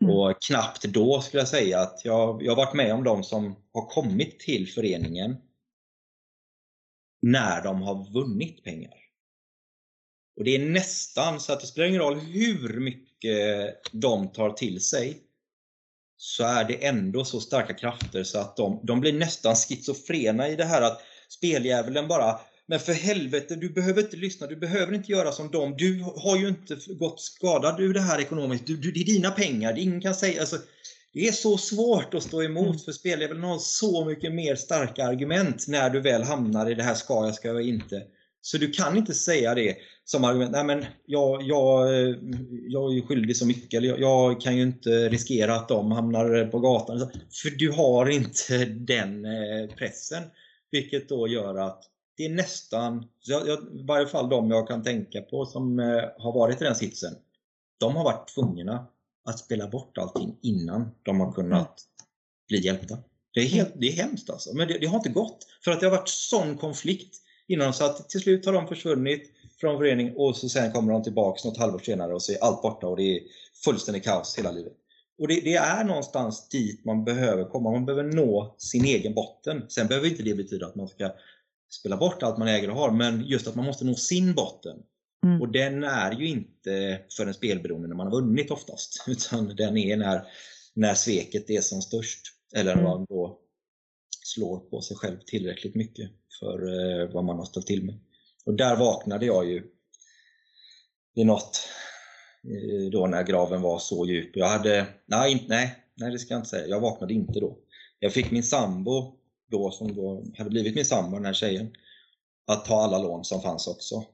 Mm. 0.00 0.14
Och 0.14 0.42
knappt 0.42 0.84
då 0.84 1.20
skulle 1.20 1.40
jag 1.40 1.48
säga 1.48 1.80
att 1.80 2.04
jag, 2.04 2.42
jag 2.42 2.52
har 2.52 2.56
varit 2.64 2.74
med 2.74 2.94
om 2.94 3.04
de 3.04 3.24
som 3.24 3.56
har 3.72 3.86
kommit 3.86 4.40
till 4.40 4.68
föreningen 4.68 5.36
när 7.22 7.62
de 7.62 7.82
har 7.82 8.12
vunnit 8.12 8.64
pengar. 8.64 8.94
Och 10.36 10.44
det 10.44 10.54
är 10.54 10.70
nästan 10.70 11.40
så 11.40 11.52
att 11.52 11.60
det 11.60 11.66
spelar 11.66 11.88
ingen 11.88 12.00
roll 12.00 12.18
hur 12.18 12.80
mycket 12.80 13.80
de 13.92 14.32
tar 14.32 14.50
till 14.50 14.80
sig 14.80 15.22
så 16.18 16.44
är 16.44 16.64
det 16.64 16.86
ändå 16.86 17.24
så 17.24 17.40
starka 17.40 17.74
krafter 17.74 18.24
så 18.24 18.38
att 18.38 18.56
de, 18.56 18.80
de 18.84 19.00
blir 19.00 19.12
nästan 19.12 19.56
schizofrena 19.56 20.48
i 20.48 20.56
det 20.56 20.64
här 20.64 20.82
att 20.82 21.00
speldjävulen 21.28 22.08
bara 22.08 22.40
men 22.70 22.80
för 22.80 22.92
helvete, 22.92 23.56
du 23.56 23.68
behöver 23.68 24.02
inte 24.02 24.16
lyssna, 24.16 24.46
du 24.46 24.56
behöver 24.56 24.94
inte 24.94 25.12
göra 25.12 25.32
som 25.32 25.50
dem. 25.50 25.74
Du 25.78 26.04
har 26.16 26.36
ju 26.36 26.48
inte 26.48 26.76
gått 26.94 27.20
skadad 27.20 27.80
ur 27.80 27.94
det 27.94 28.00
här 28.00 28.20
ekonomiskt. 28.20 28.66
Du, 28.66 28.76
du, 28.76 28.92
det 28.92 29.00
är 29.00 29.04
dina 29.04 29.30
pengar, 29.30 29.72
det 29.72 29.80
ingen 29.80 30.00
kan 30.00 30.14
säga. 30.14 30.40
Alltså, 30.40 30.56
det 31.12 31.28
är 31.28 31.32
så 31.32 31.58
svårt 31.58 32.14
att 32.14 32.22
stå 32.22 32.42
emot 32.42 32.66
mm. 32.66 32.78
för 32.78 32.92
speldjävulen 32.92 33.42
har 33.44 33.58
så 33.58 34.04
mycket 34.04 34.34
mer 34.34 34.56
starka 34.56 35.04
argument 35.04 35.68
när 35.68 35.90
du 35.90 36.00
väl 36.00 36.22
hamnar 36.22 36.70
i 36.70 36.74
det 36.74 36.82
här 36.82 36.94
ska 36.94 37.26
jag, 37.26 37.34
ska 37.34 37.48
jag 37.48 37.62
inte. 37.62 38.02
Så 38.40 38.58
du 38.58 38.70
kan 38.70 38.96
inte 38.96 39.14
säga 39.14 39.54
det 39.54 39.76
som 40.04 40.24
argument, 40.24 40.52
nej 40.52 40.64
men 40.64 40.84
jag, 41.06 41.42
jag, 41.42 41.94
eh, 41.94 42.16
jag 42.68 42.96
är 42.96 43.06
skyldig 43.06 43.36
så 43.36 43.46
mycket, 43.46 43.78
eller 43.78 43.88
jag, 43.88 44.00
jag, 44.00 44.40
kan 44.40 44.56
ju 44.56 44.62
inte 44.62 45.08
riskera 45.08 45.54
att 45.54 45.68
de 45.68 45.92
hamnar 45.92 46.46
på 46.50 46.58
gatan. 46.58 47.10
För 47.42 47.50
du 47.50 47.72
har 47.72 48.08
inte 48.08 48.64
den 48.64 49.24
eh, 49.24 49.74
pressen. 49.76 50.22
Vilket 50.70 51.08
då 51.08 51.28
gör 51.28 51.54
att 51.54 51.84
det 52.16 52.24
är 52.24 52.30
nästan, 52.30 53.08
jag, 53.20 53.48
jag, 53.48 53.58
i 53.58 53.82
varje 53.82 54.06
fall 54.06 54.28
de 54.28 54.50
jag 54.50 54.68
kan 54.68 54.82
tänka 54.82 55.22
på 55.22 55.46
som 55.46 55.78
eh, 55.78 56.04
har 56.18 56.32
varit 56.32 56.60
i 56.60 56.64
den 56.64 56.74
sitsen, 56.74 57.14
de 57.78 57.96
har 57.96 58.04
varit 58.04 58.28
tvungna 58.34 58.86
att 59.24 59.38
spela 59.38 59.68
bort 59.68 59.98
allting 59.98 60.38
innan 60.42 60.90
de 61.02 61.20
har 61.20 61.32
kunnat 61.32 61.84
bli 62.48 62.60
hjälpta. 62.60 62.98
Det 63.34 63.40
är, 63.40 63.46
helt, 63.46 63.72
det 63.76 63.86
är 63.86 63.92
hemskt 63.92 64.30
alltså, 64.30 64.54
men 64.54 64.68
det, 64.68 64.78
det, 64.78 64.86
har 64.86 64.96
inte 64.96 65.08
gått. 65.08 65.46
För 65.64 65.70
att 65.70 65.80
det 65.80 65.86
har 65.86 65.96
varit 65.96 66.08
sån 66.08 66.56
konflikt 66.56 67.16
innan 67.48 67.72
så 67.72 67.84
att 67.84 68.08
till 68.08 68.20
slut 68.20 68.46
har 68.46 68.52
de 68.52 68.68
försvunnit 68.68 69.30
från 69.60 69.78
förening 69.78 70.16
och 70.16 70.36
så 70.36 70.48
sen 70.48 70.72
kommer 70.72 70.92
de 70.92 71.02
tillbaks 71.02 71.44
något 71.44 71.58
halvår 71.58 71.78
senare 71.78 72.14
och 72.14 72.22
så 72.22 72.32
är 72.32 72.44
allt 72.44 72.62
borta 72.62 72.86
och 72.86 72.96
det 72.96 73.16
är 73.16 73.20
fullständigt 73.64 74.04
kaos 74.04 74.38
hela 74.38 74.52
livet. 74.52 74.72
Och 75.18 75.28
det, 75.28 75.40
det, 75.40 75.54
är 75.54 75.84
någonstans 75.84 76.48
dit 76.48 76.84
man 76.84 77.04
behöver 77.04 77.44
komma. 77.44 77.70
Man 77.70 77.86
behöver 77.86 78.12
nå 78.12 78.54
sin 78.58 78.84
egen 78.84 79.14
botten. 79.14 79.62
Sen 79.68 79.86
behöver 79.86 80.08
inte 80.08 80.22
det 80.22 80.34
betyda 80.34 80.66
att 80.66 80.74
man 80.74 80.88
ska 80.88 81.14
spela 81.70 81.96
bort 81.96 82.22
allt 82.22 82.38
man 82.38 82.48
äger 82.48 82.70
och 82.70 82.76
har, 82.76 82.90
men 82.90 83.24
just 83.26 83.46
att 83.46 83.54
man 83.54 83.64
måste 83.64 83.84
nå 83.84 83.94
sin 83.94 84.34
botten. 84.34 84.76
Mm. 85.26 85.40
Och 85.40 85.52
den 85.52 85.84
är 85.84 86.12
ju 86.12 86.28
inte 86.28 87.00
för 87.16 87.26
en 87.26 87.34
spelberoende 87.34 87.88
när 87.88 87.96
man 87.96 88.06
har 88.06 88.20
vunnit 88.20 88.50
oftast, 88.50 89.04
utan 89.08 89.56
den 89.56 89.76
är 89.76 89.96
när, 89.96 90.22
när 90.74 90.94
sveket 90.94 91.50
är 91.50 91.60
som 91.60 91.82
störst. 91.82 92.20
Eller 92.54 92.74
när 92.74 92.82
mm. 92.82 92.84
man 92.84 93.06
då 93.08 93.38
slår 94.24 94.58
på 94.58 94.80
sig 94.80 94.96
själv 94.96 95.16
tillräckligt 95.26 95.74
mycket 95.74 96.10
för 96.38 96.66
eh, 96.66 97.08
vad 97.12 97.24
man 97.24 97.38
har 97.38 97.44
ställt 97.44 97.66
till 97.66 97.84
med. 97.84 97.98
Och 98.44 98.54
där 98.54 98.76
vaknade 98.76 99.26
jag 99.26 99.46
ju 99.46 99.62
i 101.14 101.24
något 101.24 101.68
eh, 102.44 102.90
då 102.90 103.06
när 103.06 103.22
graven 103.22 103.62
var 103.62 103.78
så 103.78 104.06
djup. 104.06 104.36
Jag 104.36 104.48
hade, 104.48 104.86
nej, 105.06 105.44
nej, 105.48 105.84
nej 105.94 106.12
det 106.12 106.18
ska 106.18 106.34
jag 106.34 106.38
inte 106.38 106.50
säga, 106.50 106.66
jag 106.66 106.80
vaknade 106.80 107.14
inte 107.14 107.40
då. 107.40 107.58
Jag 107.98 108.12
fick 108.12 108.30
min 108.30 108.42
sambo 108.42 109.16
då, 109.50 109.70
som 109.70 109.94
då 109.94 110.24
hade 110.38 110.50
blivit 110.50 110.74
min 110.74 110.84
sambo, 110.84 111.16
den 111.16 111.26
här 111.26 111.32
tjejen, 111.32 111.70
att 112.46 112.64
ta 112.64 112.82
alla 112.82 112.98
lån 112.98 113.24
som 113.24 113.42
fanns 113.42 113.66
också. 113.66 114.04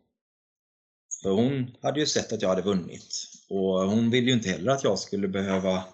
För 1.22 1.30
hon 1.30 1.76
hade 1.82 2.00
ju 2.00 2.06
sett 2.06 2.32
att 2.32 2.42
jag 2.42 2.48
hade 2.48 2.62
vunnit 2.62 3.28
och 3.48 3.90
hon 3.90 4.10
ville 4.10 4.26
ju 4.26 4.32
inte 4.32 4.50
heller 4.50 4.72
att 4.72 4.84
jag 4.84 4.98
skulle 4.98 5.28
behöva 5.28 5.84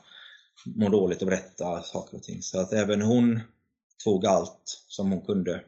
må 0.66 0.88
dåligt 0.88 1.22
och 1.22 1.28
berätta 1.28 1.82
saker 1.82 2.16
och 2.16 2.22
ting. 2.22 2.42
Så 2.42 2.60
att 2.60 2.72
även 2.72 3.02
hon 3.02 3.40
tog 4.04 4.26
allt 4.26 4.84
som 4.88 5.12
hon 5.12 5.20
kunde 5.20 5.64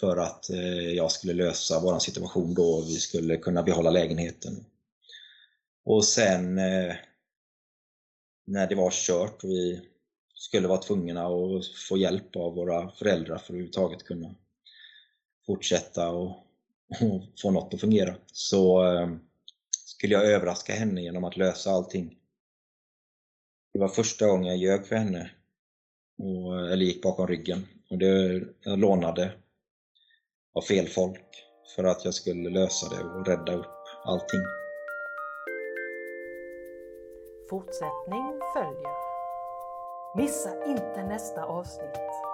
för 0.00 0.16
att 0.16 0.50
eh, 0.50 0.90
jag 0.92 1.12
skulle 1.12 1.32
lösa 1.32 1.80
vår 1.80 1.98
situation 1.98 2.54
då 2.54 2.74
och 2.74 2.88
vi 2.88 2.94
skulle 2.94 3.36
kunna 3.36 3.62
behålla 3.62 3.90
lägenheten. 3.90 4.64
Och 5.84 6.04
sen 6.04 6.58
eh, 6.58 6.94
när 8.46 8.66
det 8.66 8.74
var 8.74 8.90
kört 8.90 9.44
och 9.44 9.50
vi 9.50 9.80
skulle 10.34 10.68
vara 10.68 10.82
tvungna 10.82 11.26
att 11.26 11.66
få 11.66 11.96
hjälp 11.96 12.36
av 12.36 12.54
våra 12.54 12.90
föräldrar 12.90 13.38
för 13.38 13.44
att 13.44 13.50
överhuvudtaget 13.50 14.04
kunna 14.04 14.34
fortsätta 15.46 16.10
och, 16.10 16.28
och 17.00 17.22
få 17.42 17.50
något 17.50 17.74
att 17.74 17.80
fungera 17.80 18.16
så 18.32 18.92
eh, 18.92 19.08
skulle 19.86 20.14
jag 20.14 20.26
överraska 20.26 20.72
henne 20.72 21.02
genom 21.02 21.24
att 21.24 21.36
lösa 21.36 21.70
allting. 21.70 22.18
Det 23.72 23.78
var 23.78 23.88
första 23.88 24.26
gången 24.26 24.46
jag 24.46 24.56
ljög 24.56 24.86
för 24.86 24.96
henne 24.96 25.30
och, 26.18 26.70
eller 26.70 26.84
gick 26.84 27.02
bakom 27.02 27.26
ryggen. 27.26 27.66
Och 27.90 27.98
det, 27.98 28.42
jag 28.60 28.78
lånade 28.78 29.32
av 30.54 30.62
fel 30.62 30.88
folk 30.88 31.44
för 31.76 31.84
att 31.84 32.04
jag 32.04 32.14
skulle 32.14 32.50
lösa 32.50 32.88
det 32.88 33.04
och 33.04 33.26
rädda 33.26 33.54
upp 33.54 33.84
allting. 34.04 34.44
Fortsättning 37.50 38.40
följer. 38.54 38.94
Missa 40.16 40.64
inte 40.66 41.02
nästa 41.02 41.44
avsnitt. 41.44 42.33